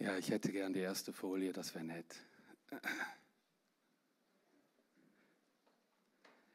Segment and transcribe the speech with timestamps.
[0.00, 2.14] Ja, ich hätte gern die erste Folie, das wäre nett.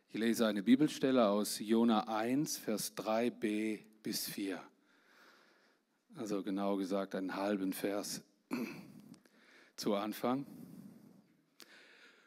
[0.09, 4.63] Ich lese eine Bibelstelle aus Jona 1, Vers 3b bis 4.
[6.15, 8.21] Also genau gesagt einen halben Vers
[9.75, 10.45] zu Anfang.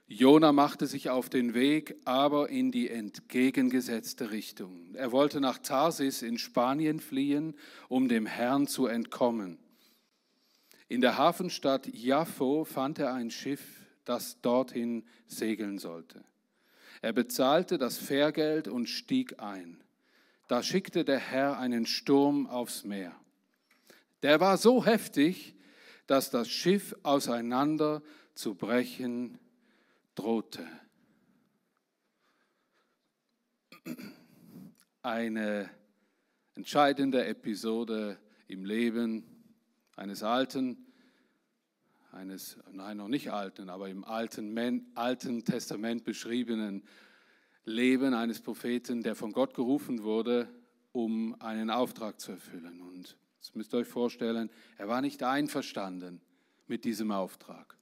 [0.09, 4.95] Jona machte sich auf den Weg, aber in die entgegengesetzte Richtung.
[4.95, 7.57] Er wollte nach Tarsis in Spanien fliehen,
[7.89, 9.59] um dem Herrn zu entkommen.
[10.89, 16.25] In der Hafenstadt Jaffo fand er ein Schiff, das dorthin segeln sollte.
[17.03, 19.83] Er bezahlte das Fährgeld und stieg ein.
[20.49, 23.15] Da schickte der Herr einen Sturm aufs Meer.
[24.23, 25.57] Der war so heftig,
[26.07, 28.03] dass das Schiff auseinander
[28.35, 29.39] zu brechen
[30.15, 30.67] drohte.
[35.03, 35.69] Eine
[36.55, 39.36] entscheidende Episode im Leben
[39.97, 40.87] eines alten,
[42.13, 46.85] eines, nein, noch nicht alten, aber im alten, alten Testament beschriebenen
[47.65, 50.49] Leben eines Propheten, der von Gott gerufen wurde,
[50.93, 52.81] um einen Auftrag zu erfüllen.
[52.81, 56.21] Und das müsst ihr euch vorstellen, er war nicht einverstanden
[56.67, 57.77] mit diesem Auftrag.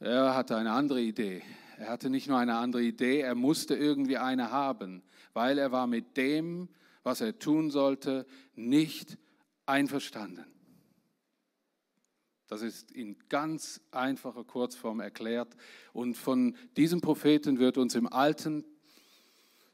[0.00, 1.42] Er hatte eine andere Idee.
[1.78, 5.86] Er hatte nicht nur eine andere Idee, er musste irgendwie eine haben, weil er war
[5.86, 6.68] mit dem,
[7.02, 9.18] was er tun sollte, nicht
[9.66, 10.53] einverstanden.
[12.48, 15.56] Das ist in ganz einfacher Kurzform erklärt.
[15.92, 18.64] Und von diesem Propheten wird uns im Alten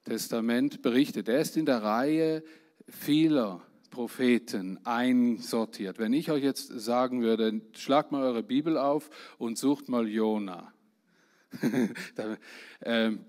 [0.05, 1.29] Testament berichtet.
[1.29, 2.43] Er ist in der Reihe
[2.89, 5.99] vieler Propheten einsortiert.
[5.99, 10.73] Wenn ich euch jetzt sagen würde, schlagt mal eure Bibel auf und sucht mal Jona.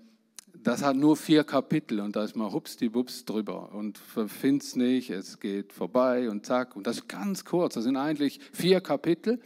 [0.62, 5.10] Das hat nur vier Kapitel und da ist mal hupsdiwups drüber und verfindet es nicht,
[5.10, 6.76] es geht vorbei und zack.
[6.76, 9.40] Und das ist ganz kurz, das sind eigentlich vier Kapitel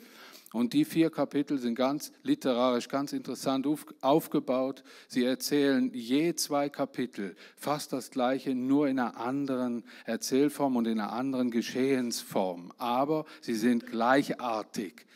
[0.53, 3.67] und die vier Kapitel sind ganz literarisch, ganz interessant
[4.03, 4.85] aufgebaut.
[5.09, 11.01] Sie erzählen je zwei Kapitel fast das gleiche, nur in einer anderen Erzählform und in
[11.01, 12.73] einer anderen Geschehensform.
[12.77, 15.07] Aber sie sind gleichartig.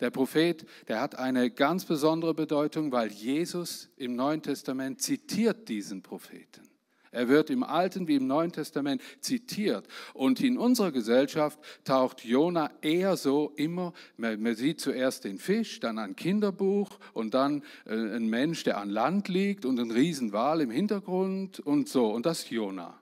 [0.00, 6.02] Der Prophet, der hat eine ganz besondere Bedeutung, weil Jesus im Neuen Testament zitiert diesen
[6.02, 6.70] Propheten.
[7.12, 9.86] Er wird im Alten wie im Neuen Testament zitiert.
[10.14, 15.98] Und in unserer Gesellschaft taucht Jona eher so immer, man sieht zuerst den Fisch, dann
[15.98, 20.70] ein Kinderbuch und dann äh, ein Mensch, der an Land liegt und ein Riesenwal im
[20.70, 22.12] Hintergrund und so.
[22.12, 23.00] Und das ist Jona.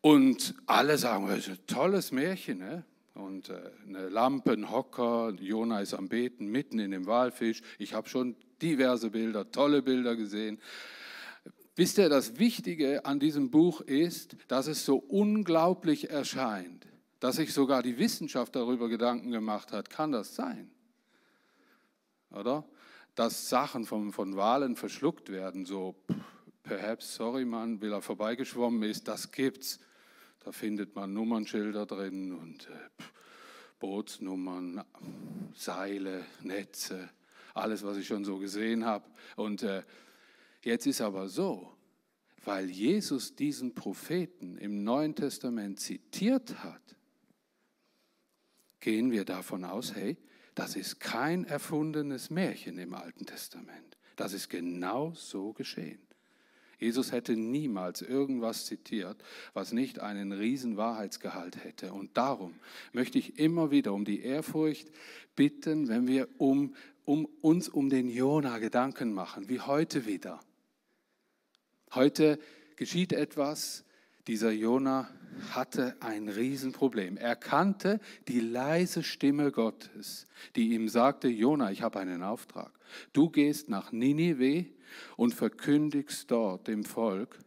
[0.00, 2.58] Und alle sagen, das ist ein tolles Märchen.
[2.58, 2.84] Ne?
[3.16, 7.62] Und äh, eine Lampe, ein Hocker, Jona ist am Beten mitten in dem Walfisch.
[7.78, 10.60] Ich habe schon diverse Bilder, tolle Bilder gesehen.
[11.74, 16.86] Wisst ihr, das Wichtige an diesem Buch ist, dass es so unglaublich erscheint,
[17.20, 20.70] dass sich sogar die Wissenschaft darüber Gedanken gemacht hat, kann das sein?
[22.30, 22.64] Oder?
[23.14, 25.94] Dass Sachen von, von Walen verschluckt werden, so,
[26.62, 29.78] perhaps, sorry Mann, will er vorbeigeschwommen ist, das gibt's.
[30.46, 33.02] Da findet man Nummernschilder drin und äh,
[33.80, 34.84] Bootsnummern,
[35.56, 37.10] Seile, Netze,
[37.52, 39.10] alles, was ich schon so gesehen habe.
[39.34, 39.82] Und äh,
[40.62, 41.76] jetzt ist aber so,
[42.44, 46.94] weil Jesus diesen Propheten im Neuen Testament zitiert hat,
[48.78, 50.16] gehen wir davon aus, hey,
[50.54, 53.98] das ist kein erfundenes Märchen im Alten Testament.
[54.14, 56.05] Das ist genau so geschehen.
[56.78, 59.16] Jesus hätte niemals irgendwas zitiert,
[59.54, 61.92] was nicht einen riesen Wahrheitsgehalt hätte.
[61.92, 62.54] Und darum
[62.92, 64.90] möchte ich immer wieder um die Ehrfurcht
[65.34, 70.40] bitten, wenn wir um, um uns um den Jona Gedanken machen, wie heute wieder.
[71.94, 72.38] Heute
[72.76, 73.84] geschieht etwas,
[74.26, 75.08] dieser Jona
[75.50, 77.16] hatte ein Riesenproblem.
[77.16, 80.26] Er kannte die leise Stimme Gottes,
[80.56, 82.72] die ihm sagte, Jona, ich habe einen Auftrag.
[83.12, 84.66] Du gehst nach Ninive
[85.16, 87.38] und verkündigst dort dem Volk,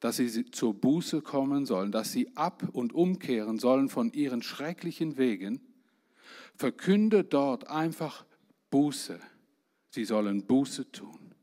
[0.00, 5.16] dass sie zur Buße kommen sollen, dass sie ab und umkehren sollen von ihren schrecklichen
[5.16, 5.60] Wegen.
[6.56, 8.24] Verkünde dort einfach
[8.70, 9.20] Buße.
[9.90, 11.34] Sie sollen Buße tun.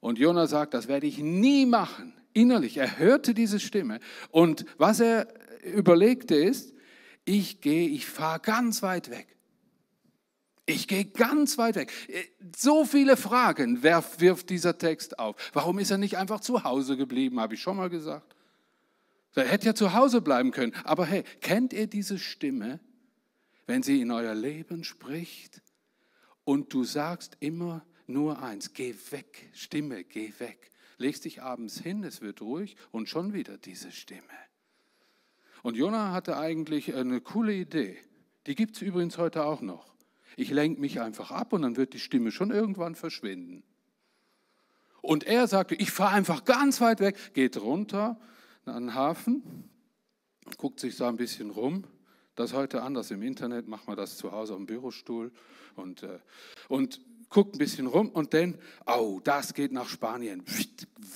[0.00, 2.14] Und Jona sagt, das werde ich nie machen.
[2.32, 4.00] Innerlich, er hörte diese Stimme.
[4.30, 5.28] Und was er
[5.64, 6.74] überlegte ist,
[7.24, 9.35] ich gehe, ich fahre ganz weit weg.
[10.68, 11.92] Ich gehe ganz weit weg.
[12.08, 12.24] Äh,
[12.56, 15.36] so viele Fragen wirft, dieser Text auf.
[15.52, 18.34] Warum ist er nicht einfach zu Hause geblieben, habe ich schon mal gesagt.
[19.36, 20.74] Er hätte ja zu Hause bleiben können.
[20.84, 22.80] Aber hey, kennt ihr diese Stimme,
[23.66, 25.62] wenn sie in euer Leben spricht
[26.44, 30.70] und du sagst immer nur eins, geh weg, Stimme, geh weg.
[30.98, 34.22] Legst dich abends hin, es wird ruhig und schon wieder diese Stimme.
[35.62, 37.98] Und Jona hatte eigentlich eine coole Idee.
[38.46, 39.95] Die gibt es übrigens heute auch noch.
[40.36, 43.64] Ich lenke mich einfach ab und dann wird die Stimme schon irgendwann verschwinden.
[45.00, 48.20] Und er sagte, ich fahre einfach ganz weit weg, geht runter
[48.66, 49.70] an den Hafen,
[50.58, 51.84] guckt sich da ein bisschen rum.
[52.34, 55.32] Das heute anders im Internet, macht man das zu Hause am Bürostuhl
[55.74, 56.18] und, äh,
[56.68, 57.00] und
[57.30, 60.44] guckt ein bisschen rum und dann, oh, das geht nach Spanien,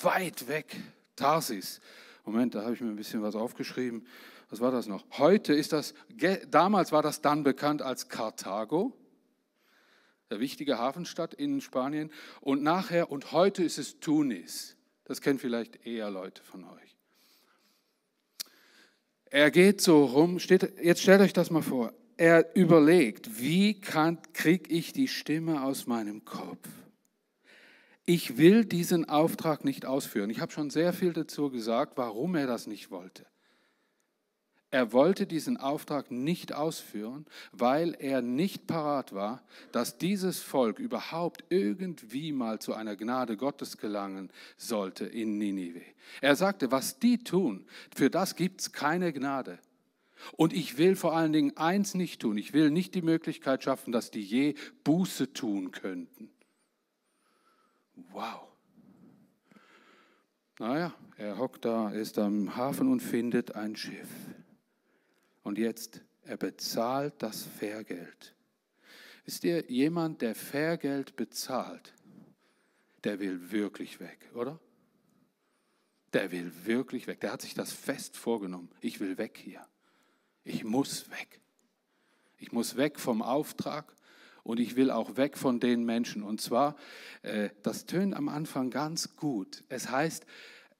[0.02, 0.76] weit weg,
[1.16, 1.80] Tarsis.
[2.24, 4.06] Moment, da habe ich mir ein bisschen was aufgeschrieben.
[4.48, 5.04] Was war das noch?
[5.18, 5.94] Heute ist das,
[6.50, 8.96] damals war das dann bekannt als Karthago,
[10.30, 12.10] der wichtige Hafenstadt in Spanien.
[12.40, 14.76] Und nachher, und heute ist es Tunis.
[15.04, 16.96] Das kennen vielleicht eher Leute von euch.
[19.26, 21.92] Er geht so rum, steht, jetzt stellt euch das mal vor.
[22.16, 26.68] Er überlegt, wie kriege ich die Stimme aus meinem Kopf?
[28.04, 30.30] Ich will diesen Auftrag nicht ausführen.
[30.30, 33.24] Ich habe schon sehr viel dazu gesagt, warum er das nicht wollte.
[34.72, 41.44] Er wollte diesen Auftrag nicht ausführen, weil er nicht parat war, dass dieses Volk überhaupt
[41.48, 45.82] irgendwie mal zu einer Gnade Gottes gelangen sollte in Ninive.
[46.20, 49.58] Er sagte, was die tun, für das gibt es keine Gnade.
[50.36, 52.36] Und ich will vor allen Dingen eins nicht tun.
[52.38, 56.30] Ich will nicht die Möglichkeit schaffen, dass die je Buße tun könnten.
[58.12, 58.42] Wow.
[60.58, 64.08] Naja, er hockt da, ist am Hafen und findet ein Schiff.
[65.42, 68.34] Und jetzt, er bezahlt das Fairgeld.
[69.24, 71.94] Ist ihr jemand, der Fairgeld bezahlt,
[73.04, 74.58] der will wirklich weg, oder?
[76.12, 77.20] Der will wirklich weg.
[77.20, 78.70] Der hat sich das fest vorgenommen.
[78.80, 79.66] Ich will weg hier.
[80.44, 81.40] Ich muss weg.
[82.38, 83.94] Ich muss weg vom Auftrag
[84.42, 86.22] und ich will auch weg von den Menschen.
[86.22, 86.76] Und zwar,
[87.22, 89.62] äh, das tönt am Anfang ganz gut.
[89.68, 90.26] Es heißt,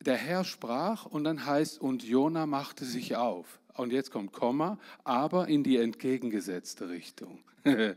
[0.00, 4.78] der Herr sprach und dann heißt, und Jona machte sich auf und jetzt kommt Komma,
[5.04, 7.44] aber in die entgegengesetzte Richtung.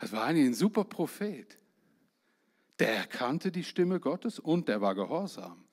[0.00, 1.56] Das war eigentlich ein super Prophet.
[2.78, 5.64] Der kannte die Stimme Gottes und der war gehorsam.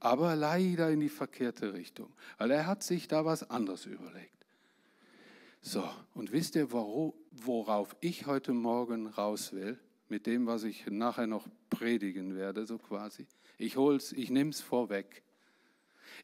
[0.00, 4.44] Aber leider in die verkehrte Richtung, weil er hat sich da was anderes überlegt.
[5.62, 9.78] So, und wisst ihr, worauf ich heute Morgen raus will,
[10.08, 13.26] mit dem, was ich nachher noch predigen werde, so quasi?
[13.56, 15.22] Ich hol's, ich nehme es vorweg.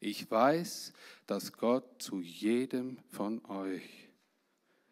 [0.01, 0.93] Ich weiß,
[1.27, 4.09] dass Gott zu jedem von euch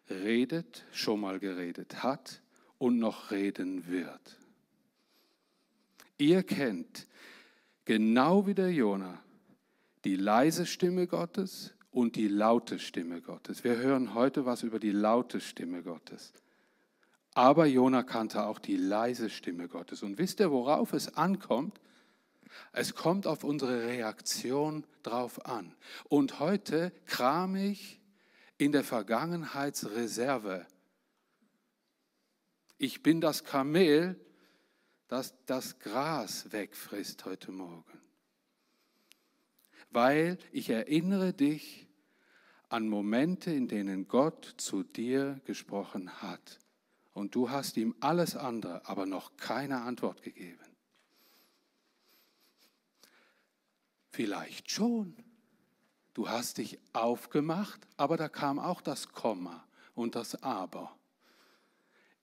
[0.09, 2.41] redet, schon mal geredet hat
[2.77, 4.37] und noch reden wird.
[6.17, 7.07] Ihr kennt,
[7.85, 9.21] genau wie der Jona,
[10.05, 13.63] die leise Stimme Gottes und die laute Stimme Gottes.
[13.63, 16.33] Wir hören heute was über die laute Stimme Gottes.
[17.35, 20.03] Aber Jona kannte auch die leise Stimme Gottes.
[20.03, 21.79] Und wisst ihr, worauf es ankommt?
[22.71, 25.75] Es kommt auf unsere Reaktion drauf an.
[26.09, 28.01] Und heute kram ich
[28.57, 30.65] in der Vergangenheitsreserve.
[32.77, 34.19] Ich bin das Kamel,
[35.07, 38.01] das das Gras wegfrisst heute Morgen.
[39.91, 41.87] Weil ich erinnere dich
[42.69, 46.59] an Momente, in denen Gott zu dir gesprochen hat.
[47.13, 50.72] Und du hast ihm alles andere, aber noch keine Antwort gegeben.
[54.13, 55.15] Vielleicht schon.
[56.13, 59.65] Du hast dich aufgemacht, aber da kam auch das Komma
[59.95, 60.95] und das Aber.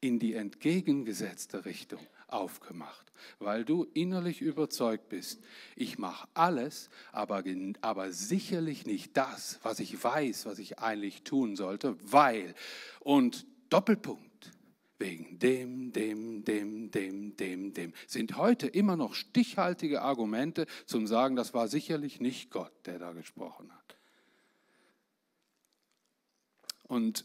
[0.01, 5.43] In die entgegengesetzte Richtung aufgemacht, weil du innerlich überzeugt bist,
[5.75, 7.43] ich mache alles, aber,
[7.81, 12.55] aber sicherlich nicht das, was ich weiß, was ich eigentlich tun sollte, weil.
[13.01, 14.30] Und Doppelpunkt
[15.01, 21.37] wegen dem, dem, dem, dem, dem, dem, sind heute immer noch stichhaltige Argumente zum Sagen,
[21.37, 23.97] das war sicherlich nicht Gott, der da gesprochen hat.
[26.85, 27.25] Und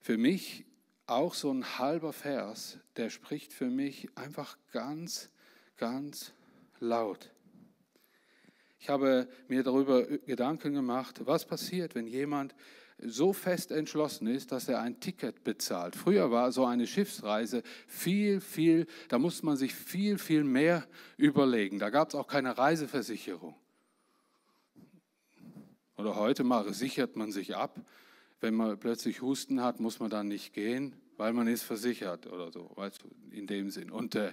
[0.00, 0.66] für mich
[1.06, 5.30] auch so ein halber Vers, der spricht für mich einfach ganz,
[5.78, 6.32] ganz
[6.78, 7.30] laut.
[8.80, 12.54] Ich habe mir darüber Gedanken gemacht, was passiert, wenn jemand
[13.00, 15.94] so fest entschlossen ist, dass er ein Ticket bezahlt.
[15.94, 20.86] Früher war so eine Schiffsreise viel, viel, da musste man sich viel, viel mehr
[21.16, 21.78] überlegen.
[21.78, 23.54] Da gab es auch keine Reiseversicherung.
[25.96, 27.80] Oder heute mal sichert man sich ab.
[28.40, 32.52] Wenn man plötzlich Husten hat, muss man dann nicht gehen, weil man ist versichert oder
[32.52, 33.90] so, weißt du, in dem Sinn.
[33.90, 34.32] Und äh,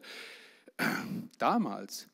[1.39, 2.07] damals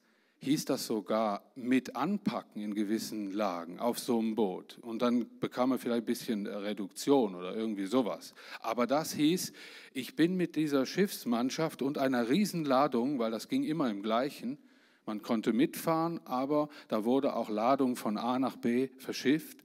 [0.44, 4.80] hieß das sogar mit anpacken in gewissen Lagen auf so einem Boot.
[4.82, 8.34] Und dann bekam man vielleicht ein bisschen Reduktion oder irgendwie sowas.
[8.60, 9.54] Aber das hieß,
[9.94, 14.58] ich bin mit dieser Schiffsmannschaft und einer Riesenladung, weil das ging immer im gleichen,
[15.06, 19.58] Man konnte mitfahren, aber da wurde auch Ladung von A nach B verschifft.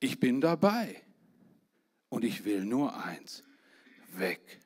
[0.00, 1.00] Ich bin dabei
[2.08, 3.44] und ich will nur eins,
[4.16, 4.61] weg.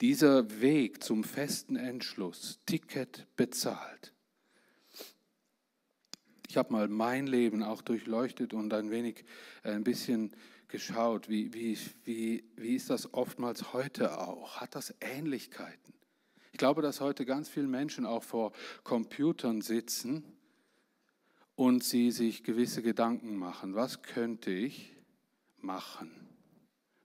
[0.00, 4.14] Dieser Weg zum festen Entschluss, Ticket bezahlt.
[6.48, 9.24] Ich habe mal mein Leben auch durchleuchtet und ein wenig
[9.62, 10.34] äh, ein bisschen
[10.68, 14.56] geschaut, wie, wie, wie, wie ist das oftmals heute auch?
[14.56, 15.92] Hat das Ähnlichkeiten?
[16.52, 18.52] Ich glaube, dass heute ganz viele Menschen auch vor
[18.84, 20.24] Computern sitzen
[21.56, 23.74] und sie sich gewisse Gedanken machen.
[23.74, 24.96] Was könnte ich
[25.58, 26.19] machen?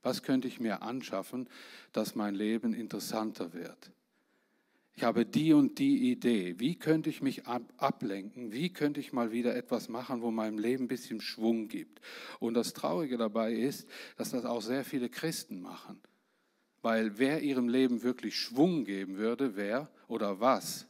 [0.02, 1.48] Was könnte ich mir anschaffen,
[1.92, 3.90] dass mein Leben interessanter wird?
[4.96, 6.58] Ich habe die und die Idee.
[6.58, 8.50] Wie könnte ich mich ablenken?
[8.52, 12.00] Wie könnte ich mal wieder etwas machen, wo meinem Leben ein bisschen Schwung gibt?
[12.40, 13.86] Und das Traurige dabei ist,
[14.16, 16.00] dass das auch sehr viele Christen machen.
[16.80, 20.86] Weil wer ihrem Leben wirklich Schwung geben würde, wer oder was,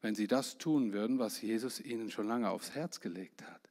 [0.00, 3.68] wenn sie das tun würden, was Jesus ihnen schon lange aufs Herz gelegt hat.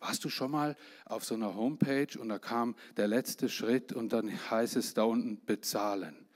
[0.00, 4.14] Warst du schon mal auf so einer Homepage und da kam der letzte Schritt und
[4.14, 6.26] dann heißt es da unten bezahlen.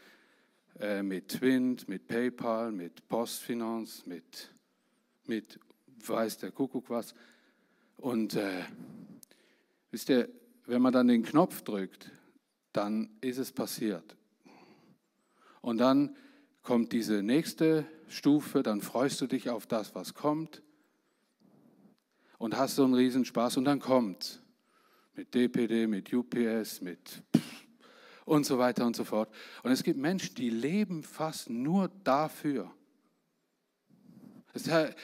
[0.78, 4.54] Äh, mit Twint, mit PayPal, mit Postfinance, mit,
[5.25, 5.59] mit
[6.06, 7.14] weiß der Kuckuck was.
[7.97, 8.64] Und äh,
[9.90, 10.28] wisst ihr,
[10.66, 12.11] wenn man dann den Knopf drückt,
[12.73, 14.16] dann ist es passiert.
[15.62, 16.16] Und dann
[16.62, 20.62] kommt diese nächste Stufe, dann freust du dich auf das, was kommt
[22.38, 24.43] und hast so einen Riesenspaß und dann kommt
[25.14, 27.23] mit DPD, mit UPS, mit
[28.25, 29.33] und so weiter und so fort.
[29.62, 32.71] Und es gibt Menschen, die leben fast nur dafür.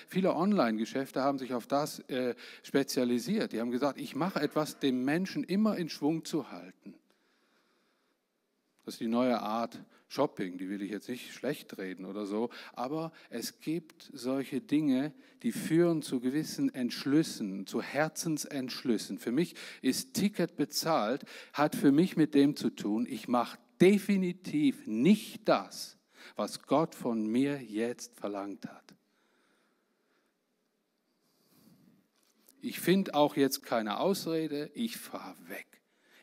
[0.08, 3.52] viele Online-Geschäfte haben sich auf das äh, spezialisiert.
[3.52, 6.94] Die haben gesagt, ich mache etwas, dem Menschen immer in Schwung zu halten.
[8.84, 9.78] Das ist die neue Art
[10.10, 15.14] Shopping, die will ich jetzt nicht schlecht reden oder so, aber es gibt solche Dinge,
[15.44, 19.20] die führen zu gewissen Entschlüssen, zu Herzensentschlüssen.
[19.20, 24.84] Für mich ist Ticket bezahlt, hat für mich mit dem zu tun, ich mache definitiv
[24.84, 25.96] nicht das,
[26.34, 28.96] was Gott von mir jetzt verlangt hat.
[32.60, 35.68] Ich finde auch jetzt keine Ausrede, ich fahre weg.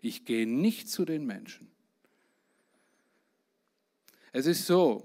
[0.01, 1.72] Ich gehe nicht zu den Menschen.
[4.38, 5.03] Es ist so,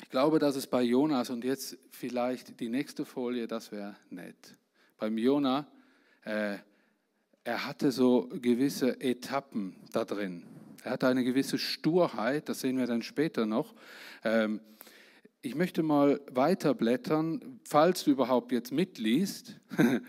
[0.00, 4.56] ich glaube, dass es bei Jonas und jetzt vielleicht die nächste Folie, das wäre nett.
[4.96, 5.66] Beim Jona,
[6.24, 6.56] äh,
[7.44, 10.44] er hatte so gewisse Etappen da drin.
[10.82, 13.74] Er hatte eine gewisse Sturheit, das sehen wir dann später noch.
[14.24, 14.62] Ähm,
[15.42, 19.60] ich möchte mal weiterblättern, falls du überhaupt jetzt mitliest,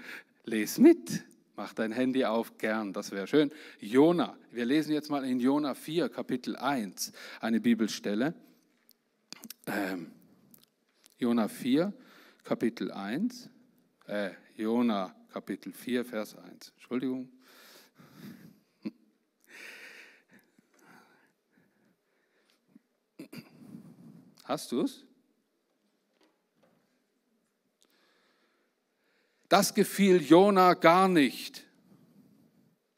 [0.45, 1.25] les mit.
[1.59, 3.51] Mach dein Handy auf, gern, das wäre schön.
[3.81, 7.11] Jona, wir lesen jetzt mal in Jona 4, Kapitel 1,
[7.41, 8.33] eine Bibelstelle.
[9.67, 10.09] Ähm,
[11.17, 11.91] Jona 4,
[12.45, 13.49] Kapitel 1,
[14.07, 16.69] äh, Jona Kapitel 4, Vers 1.
[16.77, 17.27] Entschuldigung.
[24.45, 25.08] Hast du es?
[29.49, 31.65] Das gefiel Jona gar nicht.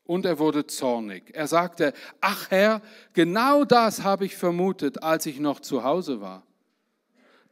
[0.03, 1.33] Und er wurde zornig.
[1.33, 2.81] Er sagte, ach Herr,
[3.13, 6.45] genau das habe ich vermutet, als ich noch zu Hause war.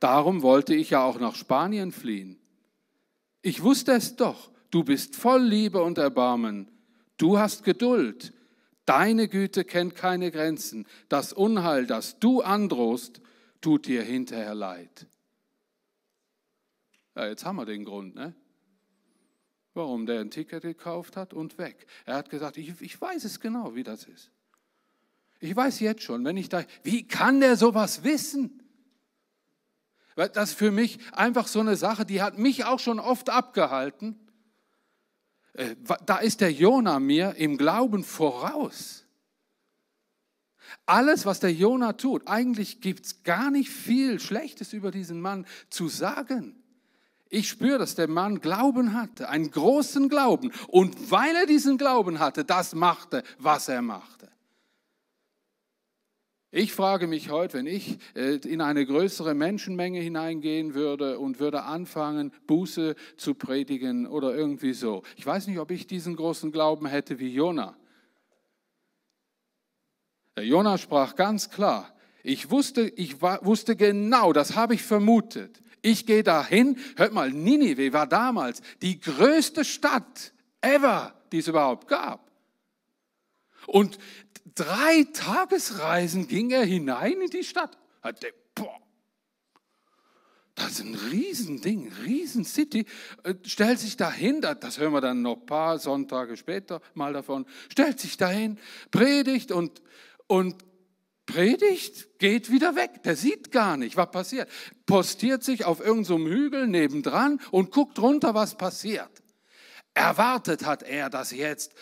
[0.01, 2.37] Darum wollte ich ja auch nach Spanien fliehen.
[3.41, 6.69] Ich wusste es doch, du bist voll Liebe und Erbarmen.
[7.15, 8.33] Du hast Geduld.
[8.85, 10.87] Deine Güte kennt keine Grenzen.
[11.07, 13.21] Das Unheil, das du androhst,
[13.61, 15.07] tut dir hinterher leid.
[17.15, 18.33] Ja, jetzt haben wir den Grund, ne?
[19.73, 21.87] Warum der ein Ticket gekauft hat und weg.
[22.05, 24.31] Er hat gesagt, ich, ich weiß es genau, wie das ist.
[25.39, 28.61] Ich weiß jetzt schon, wenn ich da, wie kann der sowas wissen?
[30.15, 34.19] Das ist für mich einfach so eine Sache, die hat mich auch schon oft abgehalten.
[35.53, 39.05] Äh, da ist der Jona mir im Glauben voraus.
[40.85, 45.45] Alles, was der Jona tut, eigentlich gibt es gar nicht viel Schlechtes über diesen Mann
[45.69, 46.58] zu sagen.
[47.29, 50.51] Ich spüre, dass der Mann Glauben hatte, einen großen Glauben.
[50.67, 54.29] Und weil er diesen Glauben hatte, das machte, was er machte.
[56.51, 61.61] Ich frage mich heute, wenn ich äh, in eine größere Menschenmenge hineingehen würde und würde
[61.61, 65.03] anfangen, Buße zu predigen oder irgendwie so.
[65.15, 67.77] Ich weiß nicht, ob ich diesen großen Glauben hätte wie Jona.
[70.35, 71.93] Der Jona sprach ganz klar,
[72.23, 75.61] ich wusste, ich wusste genau, das habe ich vermutet.
[75.81, 76.77] Ich gehe dahin.
[76.95, 82.29] Hört mal, Ninive war damals die größte Stadt ever, die es überhaupt gab.
[83.67, 83.97] Und
[84.55, 87.77] drei Tagesreisen ging er hinein in die Stadt.
[90.59, 92.85] Das ist ein Riesending, Riesencity.
[93.23, 97.45] Äh, stellt sich dahin, das hören wir dann noch ein paar Sonntage später mal davon,
[97.69, 98.59] stellt sich dahin,
[98.91, 99.81] predigt und,
[100.27, 100.55] und
[101.29, 103.03] predigt, geht wieder weg.
[103.03, 104.49] Der sieht gar nicht, was passiert.
[104.85, 109.11] Postiert sich auf irgendeinem so Hügel nebendran und guckt runter, was passiert.
[109.93, 111.73] Erwartet hat er, dass jetzt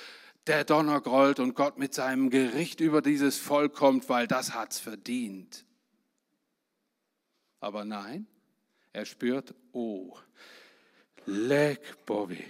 [0.48, 4.80] der Donner grollt und Gott mit seinem Gericht über dieses Volk kommt, weil das hat's
[4.80, 5.66] verdient.
[7.60, 8.28] Aber nein,
[8.94, 10.16] er spürt, oh,
[11.26, 12.44] leck Bobby.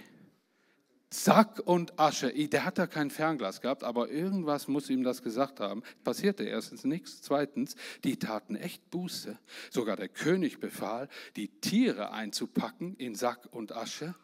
[1.10, 2.32] Sack und Asche.
[2.48, 5.82] Der hat da kein Fernglas gehabt, aber irgendwas muss ihm das gesagt haben.
[6.04, 7.22] Passierte erstens nichts.
[7.22, 9.38] Zweitens, die taten echt Buße.
[9.70, 14.14] Sogar der König befahl, die Tiere einzupacken in Sack und Asche.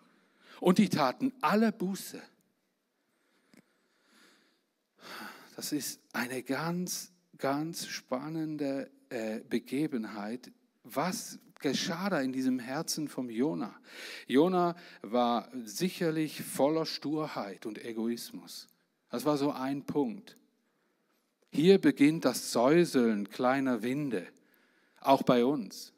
[0.60, 2.22] Und die taten alle Buße.
[5.56, 10.50] Das ist eine ganz, ganz spannende äh, Begebenheit.
[10.82, 13.74] Was geschah da in diesem Herzen vom Jona?
[14.26, 18.68] Jona war sicherlich voller Sturheit und Egoismus.
[19.10, 20.36] Das war so ein Punkt.
[21.50, 24.26] Hier beginnt das Säuseln kleiner Winde,
[25.00, 25.94] auch bei uns.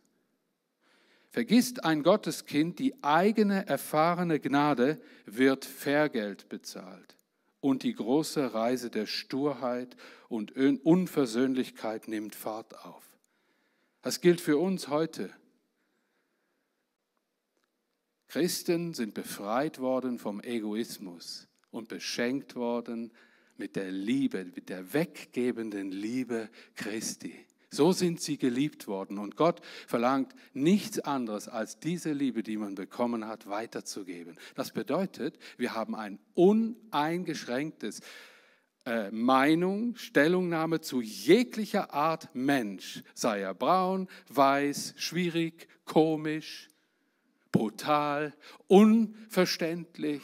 [1.31, 7.17] Vergisst ein Gotteskind, die eigene erfahrene Gnade wird Vergelt bezahlt
[7.61, 9.97] und die große Reise der Sturheit
[10.29, 13.03] und Unversöhnlichkeit nimmt Fahrt auf.
[14.03, 15.31] Das gilt für uns heute.
[18.29, 23.13] Christen sind befreit worden vom Egoismus und beschenkt worden
[23.57, 27.35] mit der Liebe, mit der weggebenden Liebe Christi.
[27.71, 32.75] So sind sie geliebt worden und Gott verlangt nichts anderes als diese Liebe, die man
[32.75, 34.39] bekommen hat, weiterzugeben.
[34.55, 38.01] Das bedeutet, wir haben ein uneingeschränktes
[38.87, 46.69] äh, Meinung, Stellungnahme zu jeglicher Art Mensch, sei er braun, weiß, schwierig, komisch,
[47.57, 48.35] brutal,
[48.67, 50.23] unverständlich.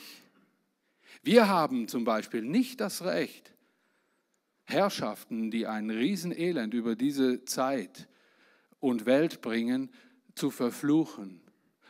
[1.23, 3.53] Wir haben zum Beispiel nicht das Recht,
[4.65, 8.09] Herrschaften, die ein Riesenelend über diese Zeit
[8.81, 9.91] und Welt bringen,
[10.35, 11.41] zu verfluchen,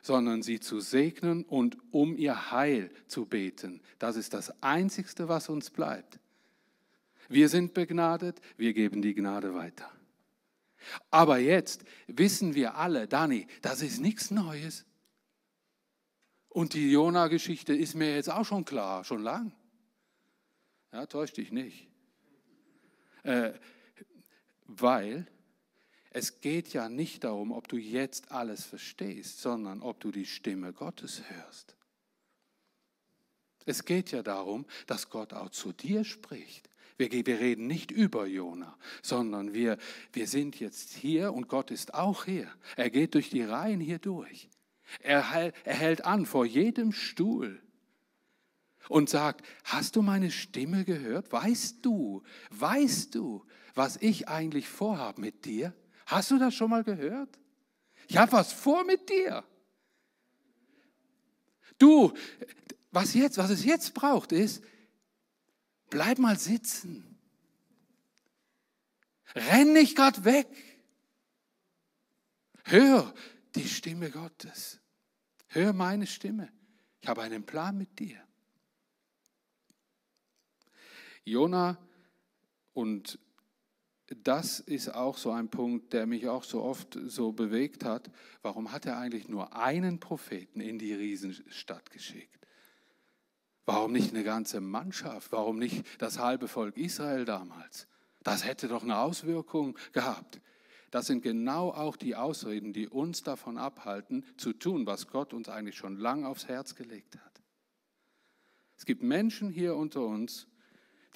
[0.01, 3.81] sondern sie zu segnen und um ihr Heil zu beten.
[3.99, 6.19] Das ist das Einzigste, was uns bleibt.
[7.29, 9.91] Wir sind begnadet, wir geben die Gnade weiter.
[11.11, 14.85] Aber jetzt wissen wir alle, Dani, das ist nichts Neues.
[16.53, 19.53] Und die Jona-Geschichte ist mir jetzt auch schon klar, schon lang.
[20.93, 21.89] Ja, täusch dich nicht.
[23.23, 23.53] Äh,
[24.67, 25.27] weil
[26.11, 30.75] es geht ja nicht darum, ob du jetzt alles verstehst, sondern ob du die Stimme
[30.75, 31.75] Gottes hörst.
[33.65, 36.69] Es geht ja darum, dass Gott auch zu dir spricht.
[36.99, 39.79] Wir, wir reden nicht über Jona, sondern wir,
[40.13, 42.53] wir sind jetzt hier und Gott ist auch hier.
[42.77, 44.51] Er geht durch die Reihen hier durch.
[45.01, 47.63] Er, er hält an vor jedem Stuhl
[48.89, 51.33] und sagt, hast du meine Stimme gehört?
[51.33, 55.75] Weißt du, weißt du, was ich eigentlich vorhabe mit dir?
[56.07, 57.39] Hast du das schon mal gehört?
[58.09, 59.45] Ich habe was vor mit dir.
[61.79, 62.13] Du,
[62.91, 64.63] was jetzt, was es jetzt braucht, ist,
[65.89, 67.19] bleib mal sitzen.
[69.35, 70.47] Renn nicht gerade weg.
[72.65, 73.15] Hör
[73.55, 74.82] die Stimme Gottes.
[75.55, 76.51] Hör meine Stimme.
[77.03, 78.19] Ich habe einen Plan mit dir.
[81.25, 81.77] Jona,
[82.73, 83.19] und
[84.07, 88.11] das ist auch so ein Punkt, der mich auch so oft so bewegt hat.
[88.41, 92.47] Warum hat er eigentlich nur einen Propheten in die Riesenstadt geschickt?
[93.67, 95.33] Warum nicht eine ganze Mannschaft?
[95.33, 97.87] Warum nicht das halbe Volk Israel damals?
[98.23, 100.41] Das hätte doch eine Auswirkung gehabt.
[100.93, 105.49] Das sind genau auch die Ausreden, die uns davon abhalten, zu tun, was Gott uns
[105.49, 107.43] eigentlich schon lang aufs Herz gelegt hat.
[108.77, 110.47] Es gibt Menschen hier unter uns,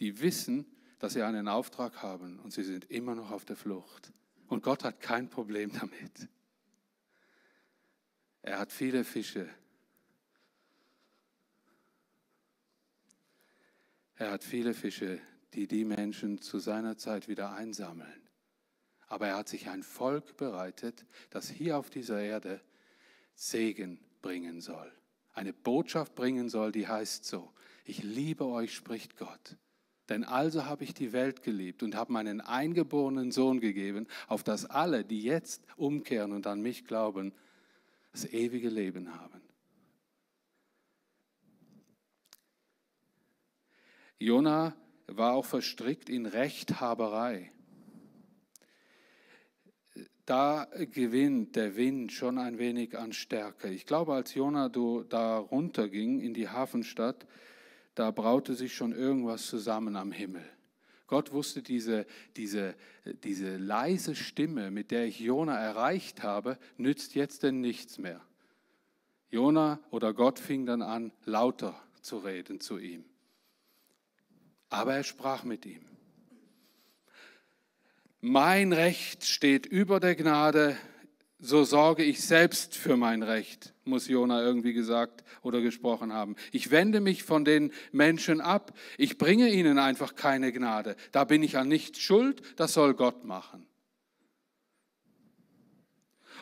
[0.00, 0.64] die wissen,
[0.98, 4.14] dass sie einen Auftrag haben und sie sind immer noch auf der Flucht.
[4.46, 6.26] Und Gott hat kein Problem damit.
[8.40, 9.46] Er hat viele Fische.
[14.14, 15.20] Er hat viele Fische,
[15.52, 18.25] die die Menschen zu seiner Zeit wieder einsammeln.
[19.06, 22.60] Aber er hat sich ein Volk bereitet, das hier auf dieser Erde
[23.34, 24.92] Segen bringen soll.
[25.32, 27.52] Eine Botschaft bringen soll, die heißt so,
[27.84, 29.56] ich liebe euch, spricht Gott.
[30.08, 34.64] Denn also habe ich die Welt geliebt und habe meinen eingeborenen Sohn gegeben, auf dass
[34.64, 37.32] alle, die jetzt umkehren und an mich glauben,
[38.12, 39.42] das ewige Leben haben.
[44.18, 44.74] Jona
[45.06, 47.52] war auch verstrickt in Rechthaberei
[50.26, 53.68] da gewinnt der Wind schon ein wenig an Stärke.
[53.68, 57.26] Ich glaube, als Jona da runterging in die Hafenstadt,
[57.94, 60.44] da braute sich schon irgendwas zusammen am Himmel.
[61.06, 62.74] Gott wusste, diese, diese,
[63.22, 68.20] diese leise Stimme, mit der ich Jona erreicht habe, nützt jetzt denn nichts mehr.
[69.30, 73.04] Jona oder Gott fing dann an, lauter zu reden zu ihm.
[74.68, 75.84] Aber er sprach mit ihm.
[78.20, 80.76] Mein Recht steht über der Gnade,
[81.38, 86.34] so sorge ich selbst für mein Recht, muss Jona irgendwie gesagt oder gesprochen haben.
[86.50, 88.76] Ich wende mich von den Menschen ab.
[88.96, 90.96] Ich bringe ihnen einfach keine Gnade.
[91.12, 93.66] Da bin ich an nichts schuld, das soll Gott machen.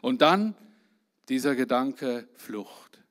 [0.01, 0.55] Und dann
[1.29, 3.03] dieser Gedanke Flucht.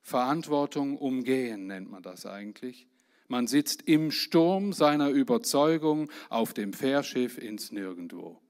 [0.00, 2.88] Verantwortung umgehen nennt man das eigentlich.
[3.28, 8.40] Man sitzt im Sturm seiner Überzeugung auf dem Fährschiff ins Nirgendwo.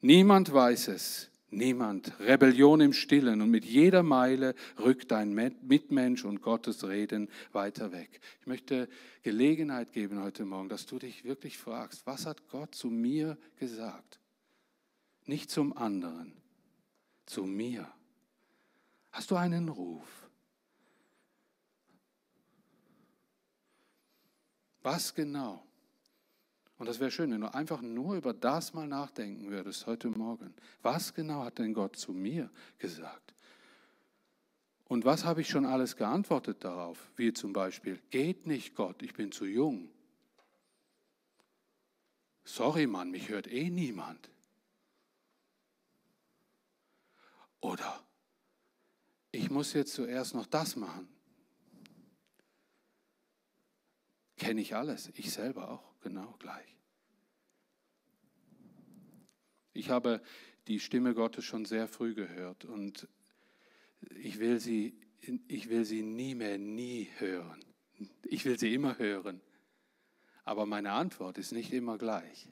[0.00, 2.18] Niemand weiß es, niemand.
[2.20, 8.20] Rebellion im Stillen und mit jeder Meile rückt dein Mitmensch und Gottes Reden weiter weg.
[8.40, 8.88] Ich möchte
[9.22, 14.18] Gelegenheit geben heute Morgen, dass du dich wirklich fragst, was hat Gott zu mir gesagt?
[15.26, 16.34] Nicht zum anderen,
[17.26, 17.90] zu mir.
[19.10, 20.23] Hast du einen Ruf?
[24.84, 25.66] Was genau?
[26.76, 30.54] Und das wäre schön, wenn du einfach nur über das mal nachdenken würdest heute Morgen.
[30.82, 33.34] Was genau hat denn Gott zu mir gesagt?
[34.86, 37.10] Und was habe ich schon alles geantwortet darauf?
[37.16, 39.88] Wie zum Beispiel, geht nicht Gott, ich bin zu jung.
[42.44, 44.28] Sorry Mann, mich hört eh niemand.
[47.60, 48.04] Oder
[49.30, 51.13] ich muss jetzt zuerst noch das machen.
[54.36, 56.76] Kenne ich alles, ich selber auch, genau gleich.
[59.72, 60.22] Ich habe
[60.66, 63.08] die Stimme Gottes schon sehr früh gehört und
[64.16, 64.98] ich will sie,
[65.48, 67.64] ich will sie nie mehr, nie hören.
[68.24, 69.40] Ich will sie immer hören.
[70.44, 72.48] Aber meine Antwort ist nicht immer gleich.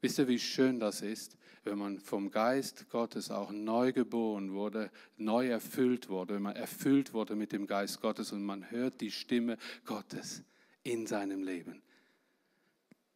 [0.00, 4.90] Wisst ihr, wie schön das ist, wenn man vom Geist Gottes auch neu geboren wurde,
[5.16, 9.10] neu erfüllt wurde, wenn man erfüllt wurde mit dem Geist Gottes und man hört die
[9.10, 10.42] Stimme Gottes
[10.82, 11.82] in seinem Leben.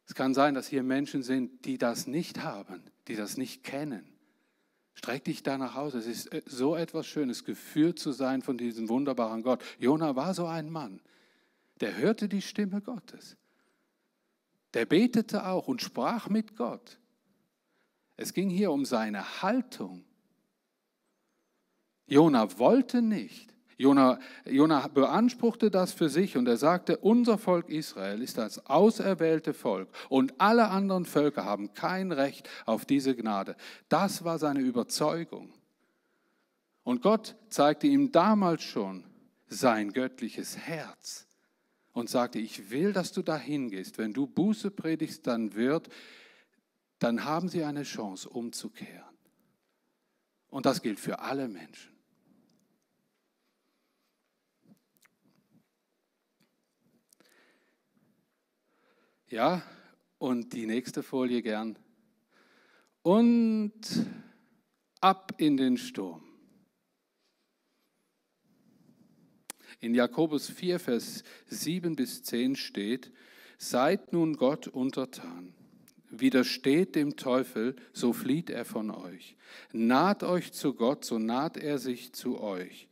[0.07, 4.05] Es kann sein, dass hier Menschen sind, die das nicht haben, die das nicht kennen.
[4.93, 5.97] Streck dich da nach Hause.
[5.97, 9.61] Es ist äh, so etwas Schönes, geführt zu sein von diesem wunderbaren Gott.
[9.79, 11.01] Jona war so ein Mann,
[11.81, 13.35] der hörte die Stimme Gottes.
[14.75, 16.99] Der betete auch und sprach mit Gott.
[18.17, 20.03] Es ging hier um seine Haltung.
[22.07, 23.53] Jona wollte nicht.
[23.77, 29.53] Jona, Jona beanspruchte das für sich und er sagte, unser Volk Israel ist das auserwählte
[29.53, 33.55] Volk und alle anderen Völker haben kein Recht auf diese Gnade.
[33.87, 35.53] Das war seine Überzeugung.
[36.83, 39.05] Und Gott zeigte ihm damals schon
[39.47, 41.25] sein göttliches Herz
[41.95, 43.97] und sagte, ich will, dass du dahin gehst.
[43.97, 45.89] Wenn du Buße predigst, dann wird
[46.99, 49.03] dann haben sie eine Chance umzukehren.
[50.47, 51.93] Und das gilt für alle Menschen.
[59.27, 59.61] Ja,
[60.17, 61.77] und die nächste Folie gern.
[63.01, 64.07] Und
[65.01, 66.24] ab in den Sturm.
[69.79, 73.11] In Jakobus 4, Vers 7 bis 10 steht,
[73.57, 75.53] seid nun Gott untertan
[76.19, 79.35] Widersteht dem Teufel, so flieht er von euch.
[79.71, 82.87] Naht euch zu Gott, so naht er sich zu euch.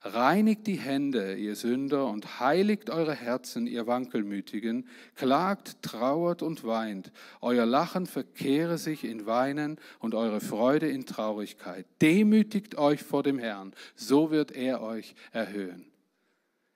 [0.00, 4.86] Reinigt die Hände, ihr Sünder, und heiligt eure Herzen, ihr Wankelmütigen.
[5.16, 7.10] Klagt, trauert und weint.
[7.40, 11.84] Euer Lachen verkehre sich in Weinen und eure Freude in Traurigkeit.
[12.00, 15.87] Demütigt euch vor dem Herrn, so wird er euch erhöhen.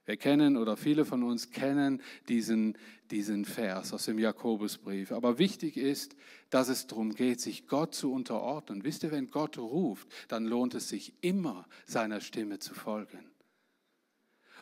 [0.05, 2.77] Wir kennen oder viele von uns kennen diesen,
[3.11, 5.13] diesen Vers aus dem Jakobusbrief.
[5.13, 6.17] Aber wichtig ist,
[6.51, 8.83] dass es darum geht, sich Gott zu unterordnen.
[8.83, 13.31] Wisst ihr, wenn Gott ruft, dann lohnt es sich immer, seiner Stimme zu folgen.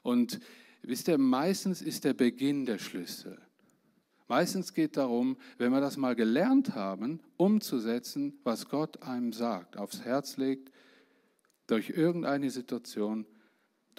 [0.03, 0.41] Und
[0.83, 3.41] wisst ihr, meistens ist der Beginn der Schlüssel.
[4.29, 10.03] Meistens geht darum, wenn wir das mal gelernt haben, umzusetzen, was Gott einem sagt, aufs
[10.03, 10.71] Herz legt,
[11.67, 13.27] durch irgendeine Situation,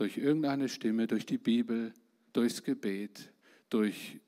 [0.01, 1.93] durch irgendeine Stimme, durch die Bibel,
[2.33, 3.31] durchs Gebet,
[3.69, 4.19] durch,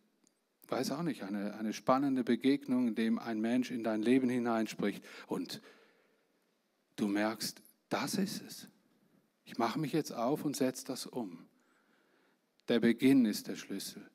[0.67, 5.03] weiß auch nicht, eine, eine spannende Begegnung, in dem ein Mensch in dein Leben hineinspricht
[5.25, 5.63] und
[6.95, 8.67] du merkst, das ist es.
[9.45, 11.43] Ich mache mich jetzt auf und setze das um.
[12.67, 14.07] Der Beginn ist der Schlüssel.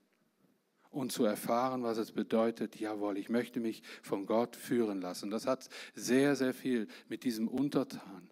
[0.91, 5.29] und zu erfahren, was es bedeutet, jawohl, ich möchte mich von Gott führen lassen.
[5.29, 8.31] Das hat sehr, sehr viel mit diesem Untertan